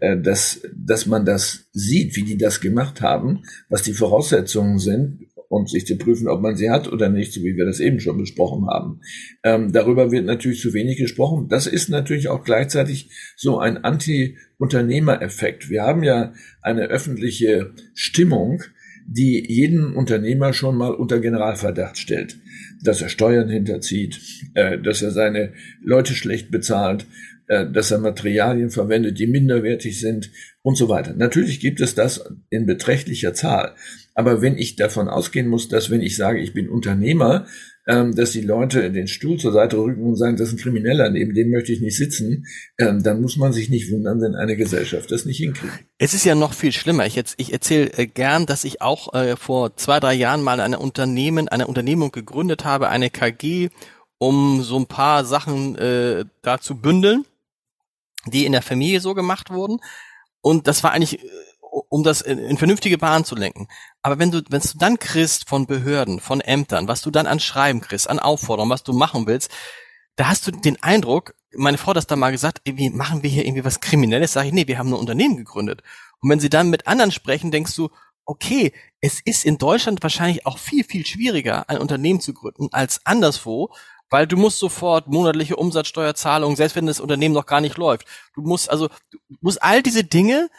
äh, 0.00 0.18
dass, 0.18 0.60
dass 0.74 1.06
man 1.06 1.24
das 1.24 1.66
sieht, 1.72 2.16
wie 2.16 2.22
die 2.22 2.38
das 2.38 2.60
gemacht 2.60 3.00
haben, 3.00 3.42
was 3.68 3.82
die 3.82 3.94
Voraussetzungen 3.94 4.78
sind 4.78 5.26
und 5.50 5.68
sich 5.68 5.84
zu 5.84 5.98
prüfen, 5.98 6.28
ob 6.28 6.40
man 6.40 6.54
sie 6.54 6.70
hat 6.70 6.90
oder 6.90 7.08
nicht, 7.08 7.32
so 7.32 7.42
wie 7.42 7.56
wir 7.56 7.64
das 7.66 7.80
eben 7.80 7.98
schon 7.98 8.16
besprochen 8.16 8.68
haben. 8.68 9.00
Ähm, 9.42 9.72
darüber 9.72 10.12
wird 10.12 10.24
natürlich 10.24 10.60
zu 10.60 10.72
wenig 10.72 10.96
gesprochen. 10.96 11.48
Das 11.48 11.66
ist 11.66 11.88
natürlich 11.88 12.28
auch 12.28 12.44
gleichzeitig 12.44 13.10
so 13.36 13.58
ein 13.58 13.78
Anti-Unternehmer-Effekt. 13.78 15.68
Wir 15.68 15.82
haben 15.82 16.04
ja 16.04 16.32
eine 16.62 16.82
öffentliche 16.82 17.72
Stimmung, 17.94 18.62
die 19.08 19.44
jeden 19.44 19.92
Unternehmer 19.96 20.52
schon 20.52 20.76
mal 20.76 20.94
unter 20.94 21.18
Generalverdacht 21.18 21.98
stellt. 21.98 22.38
Dass 22.84 23.02
er 23.02 23.08
Steuern 23.08 23.48
hinterzieht, 23.48 24.20
äh, 24.54 24.78
dass 24.78 25.02
er 25.02 25.10
seine 25.10 25.52
Leute 25.82 26.14
schlecht 26.14 26.52
bezahlt, 26.52 27.06
dass 27.50 27.90
er 27.90 27.98
Materialien 27.98 28.70
verwendet, 28.70 29.18
die 29.18 29.26
minderwertig 29.26 29.98
sind 29.98 30.30
und 30.62 30.76
so 30.76 30.88
weiter. 30.88 31.14
Natürlich 31.14 31.58
gibt 31.58 31.80
es 31.80 31.96
das 31.96 32.24
in 32.48 32.64
beträchtlicher 32.64 33.34
Zahl. 33.34 33.74
Aber 34.14 34.42
wenn 34.42 34.56
ich 34.56 34.76
davon 34.76 35.08
ausgehen 35.08 35.48
muss, 35.48 35.68
dass 35.68 35.90
wenn 35.90 36.02
ich 36.02 36.16
sage, 36.16 36.40
ich 36.40 36.52
bin 36.52 36.68
Unternehmer, 36.68 37.46
ähm, 37.86 38.14
dass 38.14 38.32
die 38.32 38.42
Leute 38.42 38.90
den 38.92 39.08
Stuhl 39.08 39.38
zur 39.38 39.52
Seite 39.52 39.78
rücken 39.78 40.02
und 40.02 40.16
sagen, 40.16 40.36
das 40.36 40.48
ist 40.48 40.54
ein 40.54 40.58
Krimineller, 40.58 41.10
neben 41.10 41.34
dem 41.34 41.50
möchte 41.50 41.72
ich 41.72 41.80
nicht 41.80 41.96
sitzen, 41.96 42.46
ähm, 42.78 43.02
dann 43.02 43.20
muss 43.20 43.36
man 43.36 43.52
sich 43.52 43.70
nicht 43.70 43.90
wundern, 43.90 44.20
wenn 44.20 44.34
eine 44.34 44.56
Gesellschaft 44.56 45.10
das 45.10 45.24
nicht 45.24 45.38
hinkriegt. 45.38 45.72
Es 45.98 46.14
ist 46.14 46.24
ja 46.24 46.34
noch 46.34 46.52
viel 46.52 46.72
schlimmer. 46.72 47.06
Ich, 47.06 47.20
ich 47.36 47.52
erzähle 47.52 47.90
äh, 47.96 48.06
gern, 48.06 48.46
dass 48.46 48.64
ich 48.64 48.82
auch 48.82 49.14
äh, 49.14 49.36
vor 49.36 49.76
zwei, 49.76 49.98
drei 49.98 50.14
Jahren 50.14 50.42
mal 50.42 50.60
eine 50.60 50.78
Unternehmen, 50.78 51.48
eine 51.48 51.66
Unternehmung 51.66 52.12
gegründet 52.12 52.64
habe, 52.64 52.90
eine 52.90 53.10
KG, 53.10 53.70
um 54.18 54.62
so 54.62 54.78
ein 54.78 54.86
paar 54.86 55.24
Sachen 55.24 55.76
äh, 55.78 56.26
da 56.42 56.60
zu 56.60 56.76
bündeln 56.76 57.24
die 58.26 58.46
in 58.46 58.52
der 58.52 58.62
Familie 58.62 59.00
so 59.00 59.14
gemacht 59.14 59.50
wurden. 59.50 59.80
Und 60.40 60.66
das 60.66 60.82
war 60.82 60.92
eigentlich, 60.92 61.22
äh, 61.22 61.28
um 61.88 62.02
das 62.02 62.20
in, 62.20 62.38
in 62.38 62.58
vernünftige 62.58 62.98
Bahnen 62.98 63.24
zu 63.24 63.34
lenken. 63.34 63.68
Aber 64.02 64.18
wenn 64.18 64.30
du, 64.30 64.42
wenn 64.48 64.60
du 64.60 64.68
dann 64.78 64.98
kriegst 64.98 65.48
von 65.48 65.66
Behörden, 65.66 66.20
von 66.20 66.40
Ämtern, 66.40 66.88
was 66.88 67.02
du 67.02 67.10
dann 67.10 67.26
an 67.26 67.40
Schreiben 67.40 67.80
kriegst, 67.80 68.08
an 68.08 68.18
Aufforderungen, 68.18 68.70
was 68.70 68.82
du 68.82 68.92
machen 68.92 69.26
willst, 69.26 69.50
da 70.16 70.28
hast 70.28 70.46
du 70.46 70.50
den 70.50 70.82
Eindruck, 70.82 71.34
meine 71.56 71.78
Frau 71.78 71.90
hat 71.90 71.96
das 71.96 72.06
da 72.06 72.16
mal 72.16 72.32
gesagt, 72.32 72.60
irgendwie 72.64 72.90
machen 72.90 73.22
wir 73.22 73.30
hier 73.30 73.44
irgendwie 73.44 73.64
was 73.64 73.80
Kriminelles, 73.80 74.32
sage 74.32 74.48
ich, 74.48 74.52
nee, 74.52 74.66
wir 74.66 74.78
haben 74.78 74.88
ein 74.88 74.94
Unternehmen 74.94 75.36
gegründet. 75.36 75.82
Und 76.20 76.30
wenn 76.30 76.40
sie 76.40 76.50
dann 76.50 76.70
mit 76.70 76.86
anderen 76.86 77.10
sprechen, 77.10 77.50
denkst 77.50 77.74
du, 77.74 77.88
okay, 78.24 78.72
es 79.00 79.20
ist 79.24 79.44
in 79.44 79.58
Deutschland 79.58 80.02
wahrscheinlich 80.02 80.46
auch 80.46 80.58
viel, 80.58 80.84
viel 80.84 81.06
schwieriger, 81.06 81.68
ein 81.68 81.78
Unternehmen 81.78 82.20
zu 82.20 82.34
gründen 82.34 82.68
als 82.70 83.04
anderswo, 83.04 83.70
weil 84.10 84.26
du 84.26 84.36
musst 84.36 84.58
sofort 84.58 85.08
monatliche 85.08 85.56
Umsatzsteuerzahlungen, 85.56 86.56
selbst 86.56 86.76
wenn 86.76 86.86
das 86.86 87.00
Unternehmen 87.00 87.34
noch 87.34 87.46
gar 87.46 87.60
nicht 87.60 87.78
läuft. 87.78 88.06
Du 88.34 88.42
musst 88.42 88.70
also, 88.70 88.88
du 89.10 89.18
musst 89.40 89.62
all 89.62 89.82
diese 89.82 90.04
Dinge, 90.04 90.50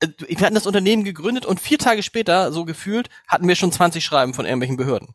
äh, 0.00 0.08
wir 0.18 0.40
hatten 0.40 0.54
das 0.54 0.66
Unternehmen 0.66 1.04
gegründet 1.04 1.46
und 1.46 1.60
vier 1.60 1.78
Tage 1.78 2.02
später, 2.02 2.52
so 2.52 2.64
gefühlt, 2.64 3.08
hatten 3.26 3.48
wir 3.48 3.56
schon 3.56 3.72
20 3.72 4.04
Schreiben 4.04 4.34
von 4.34 4.44
irgendwelchen 4.44 4.76
Behörden. 4.76 5.14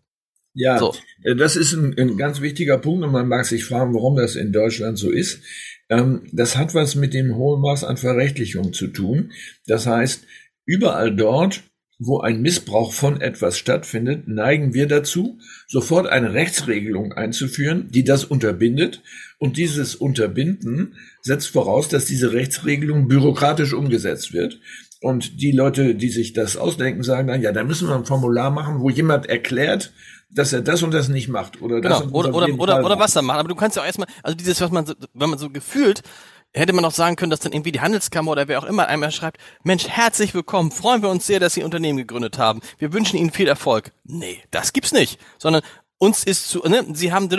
Ja, 0.53 0.79
so. 0.79 0.95
Äh, 1.23 1.35
das 1.35 1.55
ist 1.55 1.73
ein, 1.73 1.97
ein, 1.97 2.17
ganz 2.17 2.41
wichtiger 2.41 2.77
Punkt 2.77 3.05
und 3.05 3.11
man 3.11 3.27
mag 3.27 3.45
sich 3.45 3.63
fragen, 3.63 3.93
warum 3.93 4.15
das 4.15 4.35
in 4.35 4.51
Deutschland 4.51 4.97
so 4.97 5.11
ist. 5.11 5.41
Ähm, 5.89 6.27
das 6.31 6.57
hat 6.57 6.73
was 6.73 6.95
mit 6.95 7.13
dem 7.13 7.35
hohen 7.35 7.61
Maß 7.61 7.83
an 7.83 7.97
Verrechtlichung 7.97 8.73
zu 8.73 8.87
tun. 8.87 9.31
Das 9.67 9.85
heißt, 9.85 10.25
überall 10.65 11.15
dort, 11.15 11.63
wo 11.99 12.21
ein 12.21 12.41
Missbrauch 12.41 12.93
von 12.93 13.19
etwas 13.19 13.57
stattfindet, 13.57 14.27
neigen 14.27 14.73
wir 14.73 14.87
dazu, 14.87 15.37
sofort 15.67 16.07
eine 16.07 16.33
Rechtsregelung 16.33 17.11
einzuführen, 17.11 17.89
die 17.91 18.05
das 18.05 18.23
unterbindet. 18.23 19.01
Und 19.37 19.57
dieses 19.57 19.95
Unterbinden 19.95 20.95
setzt 21.21 21.49
voraus, 21.49 21.89
dass 21.89 22.05
diese 22.05 22.31
Rechtsregelung 22.31 23.09
bürokratisch 23.09 23.73
umgesetzt 23.73 24.31
wird. 24.33 24.61
Und 25.01 25.41
die 25.41 25.51
Leute, 25.51 25.93
die 25.93 26.09
sich 26.09 26.31
das 26.31 26.55
ausdenken, 26.55 27.03
sagen 27.03 27.27
dann, 27.27 27.41
ja, 27.41 27.51
da 27.51 27.65
müssen 27.65 27.89
wir 27.89 27.95
ein 27.95 28.05
Formular 28.05 28.49
machen, 28.49 28.79
wo 28.79 28.89
jemand 28.89 29.27
erklärt, 29.27 29.91
dass 30.31 30.53
er 30.53 30.61
das 30.61 30.83
und 30.83 30.93
das 30.93 31.09
nicht 31.09 31.27
macht 31.27 31.61
oder 31.61 31.81
das 31.81 32.01
genau. 32.01 32.13
oder 32.13 32.33
oder 32.33 32.53
oder, 32.53 32.85
oder 32.85 32.99
was 32.99 33.15
er 33.15 33.23
macht. 33.23 33.39
Aber 33.39 33.49
du 33.49 33.55
kannst 33.55 33.75
ja 33.75 33.81
auch 33.81 33.85
erstmal, 33.85 34.07
also 34.23 34.37
dieses, 34.37 34.61
was 34.61 34.71
man, 34.71 34.85
so, 34.85 34.93
wenn 35.13 35.29
man 35.29 35.39
so 35.39 35.49
gefühlt 35.49 36.03
hätte 36.53 36.73
man 36.73 36.85
auch 36.85 36.91
sagen 36.91 37.15
können, 37.15 37.29
dass 37.29 37.39
dann 37.39 37.51
irgendwie 37.51 37.71
die 37.71 37.81
Handelskammer 37.81 38.31
oder 38.31 38.47
wer 38.47 38.59
auch 38.59 38.65
immer 38.65 38.87
einmal 38.87 39.11
schreibt, 39.11 39.37
Mensch, 39.63 39.87
herzlich 39.87 40.33
willkommen, 40.33 40.71
freuen 40.71 41.01
wir 41.01 41.09
uns 41.09 41.27
sehr, 41.27 41.39
dass 41.39 41.53
Sie 41.53 41.63
Unternehmen 41.63 41.97
gegründet 41.97 42.37
haben. 42.37 42.61
Wir 42.77 42.93
wünschen 42.93 43.17
Ihnen 43.17 43.31
viel 43.31 43.47
Erfolg. 43.47 43.91
Nee, 44.03 44.41
das 44.51 44.73
gibt's 44.73 44.91
nicht. 44.91 45.19
Sondern 45.37 45.61
uns 45.99 46.23
ist 46.23 46.47
zu, 46.49 46.59
ne, 46.67 46.85
Sie 46.93 47.11
haben, 47.11 47.29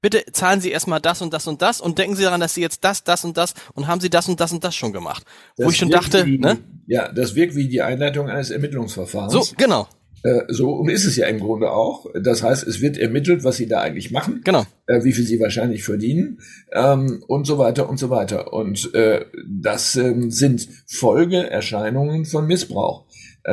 bitte 0.00 0.24
zahlen 0.32 0.60
Sie 0.60 0.70
erstmal 0.70 1.00
das 1.00 1.22
und 1.22 1.32
das 1.32 1.46
und 1.46 1.62
das 1.62 1.80
und 1.80 1.98
denken 1.98 2.16
Sie 2.16 2.24
daran, 2.24 2.40
dass 2.40 2.54
Sie 2.54 2.60
jetzt 2.60 2.84
das, 2.84 3.04
das 3.04 3.24
und 3.24 3.36
das 3.36 3.54
und 3.74 3.86
haben 3.86 4.00
Sie 4.00 4.10
das 4.10 4.28
und 4.28 4.40
das 4.40 4.52
und 4.52 4.64
das 4.64 4.74
schon 4.74 4.92
gemacht. 4.92 5.24
Das 5.56 5.66
Wo 5.66 5.70
ich 5.70 5.76
schon 5.76 5.90
dachte, 5.90 6.26
wie, 6.26 6.38
ne? 6.38 6.58
Ja, 6.86 7.10
das 7.12 7.34
wirkt 7.34 7.54
wie 7.54 7.68
die 7.68 7.82
Einleitung 7.82 8.28
eines 8.28 8.50
Ermittlungsverfahrens. 8.50 9.32
So, 9.32 9.46
genau. 9.56 9.88
Äh, 10.22 10.42
so 10.48 10.72
und 10.72 10.90
ist 10.90 11.06
es 11.06 11.16
ja 11.16 11.26
im 11.26 11.40
Grunde 11.40 11.70
auch. 11.70 12.06
Das 12.14 12.42
heißt, 12.42 12.66
es 12.66 12.80
wird 12.80 12.98
ermittelt, 12.98 13.44
was 13.44 13.56
sie 13.56 13.66
da 13.66 13.80
eigentlich 13.80 14.10
machen, 14.10 14.42
genau. 14.44 14.66
äh, 14.86 15.02
wie 15.02 15.12
viel 15.12 15.24
sie 15.24 15.40
wahrscheinlich 15.40 15.82
verdienen 15.82 16.40
ähm, 16.72 17.24
und 17.26 17.46
so 17.46 17.58
weiter 17.58 17.88
und 17.88 17.98
so 17.98 18.10
weiter. 18.10 18.52
Und 18.52 18.94
äh, 18.94 19.24
das 19.48 19.96
ähm, 19.96 20.30
sind 20.30 20.68
Folgeerscheinungen 20.86 22.26
von 22.26 22.46
Missbrauch. 22.46 23.06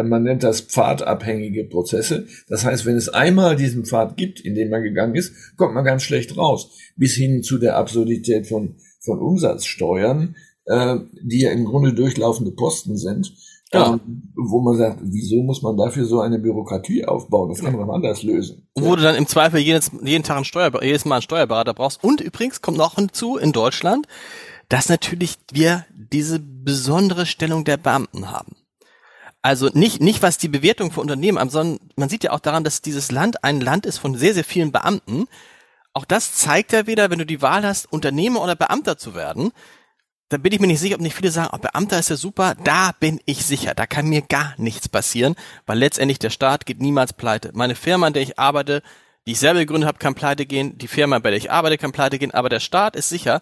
Man 0.04 0.24
nennt 0.24 0.44
das 0.44 0.60
pfadabhängige 0.60 1.64
Prozesse. 1.64 2.28
Das 2.50 2.66
heißt, 2.66 2.86
wenn 2.86 2.98
es 2.98 3.08
einmal 3.08 3.56
diesen 3.56 3.86
Pfad 3.86 4.18
gibt, 4.18 4.42
in 4.42 4.54
den 4.54 4.70
man 4.70 4.84
gegangen 4.84 5.16
ist, 5.16 5.34
kommt 5.56 5.76
man 5.76 5.86
ganz 5.86 6.04
schlecht 6.04 6.36
raus. 6.36 6.78
Bis 6.98 7.14
hin 7.14 7.42
zu 7.42 7.58
der 7.58 7.78
Absurdität 7.78 8.48
von, 8.48 8.76
von 9.00 9.20
Umsatzsteuern, 9.20 10.36
äh, 10.66 10.98
die 11.22 11.40
ja 11.40 11.52
im 11.52 11.64
Grunde 11.64 11.94
durchlaufende 11.94 12.52
Posten 12.52 12.98
sind 12.98 13.32
ja. 13.74 13.94
Ähm, 13.94 14.32
wo 14.36 14.62
man 14.62 14.78
sagt, 14.78 15.00
wieso 15.02 15.44
muss 15.44 15.62
man 15.62 15.76
dafür 15.76 16.06
so 16.06 16.22
eine 16.22 16.40
Bürokratie 16.40 17.06
aufbauen? 17.06 17.50
Das 17.50 17.62
kann 17.62 17.76
man 17.76 17.90
anders 17.90 18.24
lösen. 18.24 18.68
Und 18.74 18.86
wo 18.86 18.96
du 18.96 19.02
dann 19.02 19.16
im 19.16 19.28
Zweifel 19.28 19.60
jedes, 19.60 19.92
jeden 20.02 20.24
Tag 20.24 20.38
einen 20.38 20.46
Steuerberater, 20.46 20.86
jedes 20.86 21.06
Mal 21.06 21.16
einen 21.16 21.22
Steuerberater 21.22 21.74
brauchst. 21.74 22.04
Und 22.04 22.22
übrigens 22.22 22.62
kommt 22.62 22.78
noch 22.78 22.96
hinzu 22.96 23.38
in 23.38 23.52
Deutschland, 23.52 24.08
dass 24.70 24.90
natürlich 24.90 25.38
wir 25.52 25.86
diese 25.94 26.40
besondere 26.40 27.26
Stellung 27.26 27.66
der 27.66 27.78
Beamten 27.78 28.32
haben. 28.32 28.56
Also 29.42 29.70
nicht, 29.74 30.02
nicht 30.02 30.22
was 30.22 30.38
die 30.38 30.50
Bewertung 30.50 30.92
für 30.92 31.02
Unternehmen 31.02 31.38
am, 31.38 31.50
sondern 31.50 31.80
man 31.96 32.10
sieht 32.10 32.24
ja 32.24 32.32
auch 32.32 32.40
daran, 32.40 32.64
dass 32.64 32.82
dieses 32.82 33.12
Land 33.12 33.44
ein 33.44 33.62
Land 33.62 33.86
ist 33.86 33.98
von 33.98 34.16
sehr, 34.16 34.34
sehr 34.34 34.44
vielen 34.44 34.72
Beamten. 34.72 35.26
Auch 35.94 36.06
das 36.06 36.34
zeigt 36.36 36.74
ja 36.74 36.88
wieder, 36.88 37.10
wenn 37.10 37.20
du 37.20 37.26
die 37.26 37.42
Wahl 37.42 37.64
hast, 37.64 37.92
Unternehmer 37.92 38.42
oder 38.42 38.56
Beamter 38.56 38.98
zu 38.98 39.16
werden, 39.16 39.52
da 40.30 40.38
bin 40.38 40.52
ich 40.52 40.60
mir 40.60 40.68
nicht 40.68 40.80
sicher, 40.80 40.96
ob 40.96 41.02
nicht 41.02 41.16
viele 41.16 41.32
sagen, 41.32 41.50
oh, 41.54 41.58
Beamter 41.58 42.00
ist 42.00 42.10
ja 42.10 42.18
super, 42.18 42.56
da 42.64 42.92
bin 43.00 43.20
ich 43.26 43.46
sicher, 43.46 43.74
da 43.74 43.86
kann 43.86 44.08
mir 44.08 44.22
gar 44.22 44.56
nichts 44.58 44.90
passieren, 44.90 45.36
weil 45.66 45.78
letztendlich 45.78 46.20
der 46.20 46.30
Staat 46.30 46.66
geht 46.66 46.82
niemals 46.82 47.14
pleite. 47.14 47.52
Meine 47.54 47.76
Firma, 47.76 48.08
an 48.08 48.14
der 48.14 48.24
ich 48.24 48.38
arbeite, 48.38 48.84
die 49.26 49.32
ich 49.32 49.40
selber 49.40 49.60
gegründet 49.60 49.88
habe, 49.88 50.00
kann 50.00 50.16
pleite 50.16 50.46
gehen, 50.46 50.78
die 50.78 50.88
Firma, 50.88 51.20
bei 51.20 51.30
der 51.30 51.38
ich 51.38 51.52
arbeite, 51.52 51.78
kann 51.78 51.92
pleite 51.92 52.20
gehen, 52.20 52.32
aber 52.32 52.50
der 52.50 52.60
Staat 52.60 52.96
ist 52.96 53.10
sicher. 53.10 53.42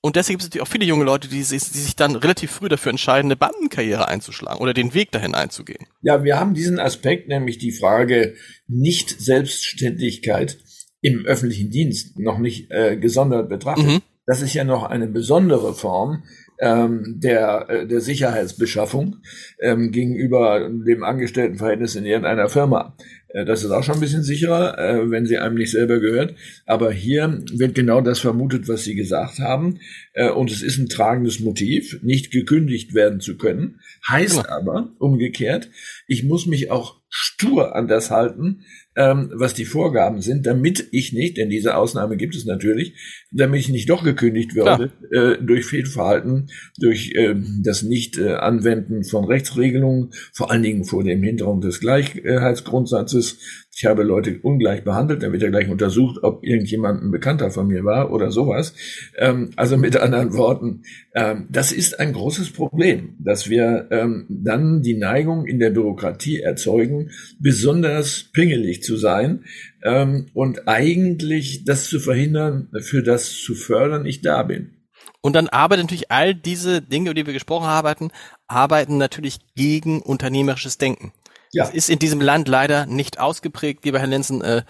Und 0.00 0.16
deswegen 0.16 0.38
gibt 0.38 0.42
es 0.42 0.48
natürlich 0.48 0.66
auch 0.66 0.72
viele 0.72 0.84
junge 0.84 1.04
Leute, 1.04 1.28
die 1.28 1.42
sich, 1.42 1.62
die 1.70 1.78
sich 1.78 1.96
dann 1.96 2.16
relativ 2.16 2.50
früh 2.50 2.68
dafür 2.68 2.90
entscheiden, 2.90 3.28
eine 3.28 3.36
Beamtenkarriere 3.36 4.08
einzuschlagen 4.08 4.60
oder 4.60 4.74
den 4.74 4.94
Weg 4.94 5.12
dahin 5.12 5.34
einzugehen. 5.34 5.86
Ja, 6.00 6.24
wir 6.24 6.40
haben 6.40 6.54
diesen 6.54 6.80
Aspekt, 6.80 7.28
nämlich 7.28 7.58
die 7.58 7.72
Frage 7.72 8.34
Nicht-Selbstständigkeit 8.66 10.58
im 11.02 11.24
öffentlichen 11.24 11.70
Dienst 11.70 12.18
noch 12.18 12.38
nicht 12.38 12.70
äh, 12.70 12.96
gesondert 12.96 13.48
betrachtet. 13.48 13.86
Mhm. 13.86 14.02
Das 14.32 14.40
ist 14.40 14.54
ja 14.54 14.64
noch 14.64 14.84
eine 14.84 15.08
besondere 15.08 15.74
Form 15.74 16.22
ähm, 16.62 17.16
der, 17.18 17.66
äh, 17.68 17.86
der 17.88 18.00
Sicherheitsbeschaffung 18.00 19.16
ähm, 19.60 19.90
gegenüber 19.90 20.70
dem 20.70 21.02
Angestelltenverhältnis 21.02 21.96
in 21.96 22.06
irgendeiner 22.06 22.48
Firma. 22.48 22.96
Äh, 23.28 23.44
das 23.44 23.64
ist 23.64 23.72
auch 23.72 23.82
schon 23.82 23.96
ein 23.96 24.00
bisschen 24.00 24.22
sicherer, 24.22 24.78
äh, 24.78 25.10
wenn 25.10 25.26
sie 25.26 25.38
einem 25.38 25.56
nicht 25.56 25.72
selber 25.72 25.98
gehört. 25.98 26.36
Aber 26.64 26.92
hier 26.92 27.42
wird 27.52 27.74
genau 27.74 28.00
das 28.00 28.20
vermutet, 28.20 28.68
was 28.68 28.84
Sie 28.84 28.94
gesagt 28.94 29.40
haben. 29.40 29.80
Äh, 30.12 30.30
und 30.30 30.52
es 30.52 30.62
ist 30.62 30.78
ein 30.78 30.88
tragendes 30.88 31.40
Motiv, 31.40 31.98
nicht 32.02 32.30
gekündigt 32.30 32.94
werden 32.94 33.18
zu 33.18 33.36
können. 33.36 33.80
Heißt 34.08 34.48
aber 34.48 34.92
umgekehrt, 34.98 35.68
ich 36.06 36.22
muss 36.22 36.46
mich 36.46 36.70
auch 36.70 37.02
stur 37.08 37.76
an 37.76 37.88
das 37.88 38.10
halten, 38.10 38.64
ähm, 38.96 39.30
was 39.34 39.54
die 39.54 39.64
Vorgaben 39.64 40.22
sind, 40.22 40.46
damit 40.46 40.88
ich 40.92 41.12
nicht, 41.12 41.36
denn 41.36 41.50
diese 41.50 41.76
Ausnahme 41.76 42.16
gibt 42.16 42.34
es 42.34 42.46
natürlich, 42.46 42.94
damit 43.30 43.60
ich 43.60 43.68
nicht 43.68 43.90
doch 43.90 44.02
gekündigt 44.02 44.54
werde 44.54 44.92
äh, 45.10 45.42
durch 45.42 45.66
Fehlverhalten, 45.66 46.48
durch 46.78 47.12
äh, 47.14 47.34
das 47.62 47.82
Nicht-Anwenden 47.82 49.04
von 49.04 49.24
Rechtsregelungen, 49.24 50.10
vor 50.32 50.50
allen 50.50 50.62
Dingen 50.62 50.84
vor 50.84 51.04
dem 51.04 51.22
Hintergrund 51.22 51.64
des 51.64 51.80
Gleichheitsgrundsatzes, 51.80 53.38
ich 53.74 53.86
habe 53.86 54.02
Leute 54.02 54.38
ungleich 54.42 54.84
behandelt, 54.84 55.22
dann 55.22 55.32
wird 55.32 55.42
ja 55.42 55.48
gleich 55.48 55.68
untersucht, 55.68 56.22
ob 56.22 56.44
irgendjemand 56.44 57.02
ein 57.02 57.10
Bekannter 57.10 57.50
von 57.50 57.68
mir 57.68 57.84
war 57.84 58.12
oder 58.12 58.30
sowas. 58.30 58.74
Ähm, 59.16 59.50
also 59.56 59.78
mit 59.78 59.96
anderen 59.96 60.34
Worten, 60.34 60.82
ähm, 61.14 61.46
das 61.50 61.72
ist 61.72 61.98
ein 61.98 62.12
großes 62.12 62.50
Problem, 62.50 63.16
dass 63.18 63.48
wir 63.48 63.88
ähm, 63.90 64.26
dann 64.28 64.82
die 64.82 64.96
Neigung 64.96 65.46
in 65.46 65.58
der 65.58 65.70
Bürokratie 65.70 66.40
erzeugen, 66.40 67.10
besonders 67.40 68.24
pingelig 68.32 68.82
zu 68.82 68.96
sein 68.96 69.44
ähm, 69.82 70.26
und 70.34 70.68
eigentlich 70.68 71.64
das 71.64 71.84
zu 71.88 71.98
verhindern, 71.98 72.68
für 72.80 73.02
das 73.02 73.40
zu 73.40 73.54
fördern, 73.54 74.04
ich 74.04 74.20
da 74.20 74.42
bin. 74.42 74.81
Und 75.22 75.34
dann 75.34 75.48
arbeiten 75.48 75.82
natürlich 75.82 76.10
all 76.10 76.34
diese 76.34 76.82
Dinge, 76.82 77.10
über 77.10 77.14
die 77.14 77.26
wir 77.26 77.32
gesprochen 77.32 77.66
haben, 77.66 78.10
arbeiten 78.48 78.98
natürlich 78.98 79.38
gegen 79.54 80.02
unternehmerisches 80.02 80.78
Denken. 80.78 81.12
Ja. 81.52 81.64
Das 81.64 81.74
ist 81.74 81.88
in 81.88 81.98
diesem 81.98 82.20
Land 82.20 82.48
leider 82.48 82.86
nicht 82.86 83.20
ausgeprägt, 83.20 83.84
lieber 83.84 84.00
Herr 84.00 84.08
Lenzen, 84.08 84.42
äh, 84.42 84.62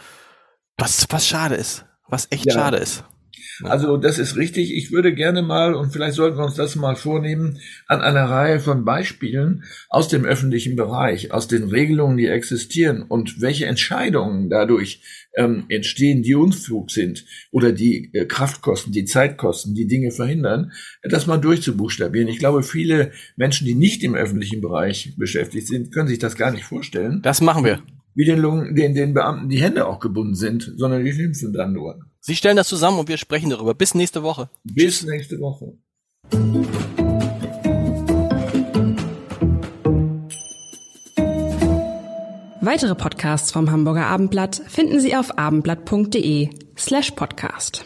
was, 0.76 1.06
was 1.10 1.26
schade 1.26 1.54
ist, 1.54 1.86
was 2.06 2.26
echt 2.30 2.46
ja. 2.46 2.52
schade 2.52 2.76
ist. 2.76 3.04
Also 3.62 3.96
das 3.96 4.18
ist 4.18 4.36
richtig. 4.36 4.74
Ich 4.74 4.92
würde 4.92 5.14
gerne 5.14 5.42
mal, 5.42 5.74
und 5.74 5.92
vielleicht 5.92 6.14
sollten 6.14 6.38
wir 6.38 6.44
uns 6.44 6.54
das 6.54 6.76
mal 6.76 6.96
vornehmen, 6.96 7.58
an 7.86 8.00
einer 8.00 8.24
Reihe 8.24 8.60
von 8.60 8.84
Beispielen 8.84 9.64
aus 9.88 10.08
dem 10.08 10.24
öffentlichen 10.24 10.76
Bereich, 10.76 11.32
aus 11.32 11.48
den 11.48 11.64
Regelungen, 11.64 12.16
die 12.16 12.26
existieren 12.26 13.02
und 13.02 13.40
welche 13.40 13.66
Entscheidungen 13.66 14.50
dadurch 14.50 15.02
ähm, 15.36 15.64
entstehen, 15.68 16.22
die 16.22 16.34
Unfug 16.34 16.90
sind 16.90 17.24
oder 17.50 17.72
die 17.72 18.10
äh, 18.12 18.26
Kraftkosten, 18.26 18.92
die 18.92 19.04
Zeitkosten, 19.04 19.74
die 19.74 19.86
Dinge 19.86 20.10
verhindern, 20.10 20.72
das 21.02 21.26
mal 21.26 21.38
durchzubuchstabieren. 21.38 22.28
Ich 22.28 22.38
glaube, 22.38 22.62
viele 22.62 23.12
Menschen, 23.36 23.66
die 23.66 23.74
nicht 23.74 24.02
im 24.02 24.14
öffentlichen 24.14 24.60
Bereich 24.60 25.14
beschäftigt 25.16 25.68
sind, 25.68 25.92
können 25.92 26.08
sich 26.08 26.18
das 26.18 26.36
gar 26.36 26.50
nicht 26.50 26.64
vorstellen. 26.64 27.22
Das 27.22 27.40
machen 27.40 27.64
wir. 27.64 27.80
Wie 28.14 28.24
den, 28.24 28.42
den, 28.74 28.94
den 28.94 29.14
Beamten 29.14 29.48
die 29.48 29.62
Hände 29.62 29.86
auch 29.86 29.98
gebunden 29.98 30.34
sind, 30.34 30.74
sondern 30.76 31.04
die 31.04 31.12
schimpfen 31.12 31.52
dann 31.52 31.72
nur. 31.72 32.04
Sie 32.24 32.36
stellen 32.36 32.56
das 32.56 32.68
zusammen 32.68 33.00
und 33.00 33.08
wir 33.08 33.16
sprechen 33.16 33.50
darüber. 33.50 33.74
Bis 33.74 33.94
nächste 33.94 34.22
Woche. 34.22 34.48
Bis 34.62 35.00
Tschüss. 35.00 35.08
nächste 35.08 35.40
Woche. 35.40 35.72
Weitere 42.60 42.94
Podcasts 42.94 43.50
vom 43.50 43.72
Hamburger 43.72 44.06
Abendblatt 44.06 44.62
finden 44.68 45.00
Sie 45.00 45.16
auf 45.16 45.36
abendblatt.de 45.36 46.48
slash 46.78 47.10
podcast. 47.10 47.84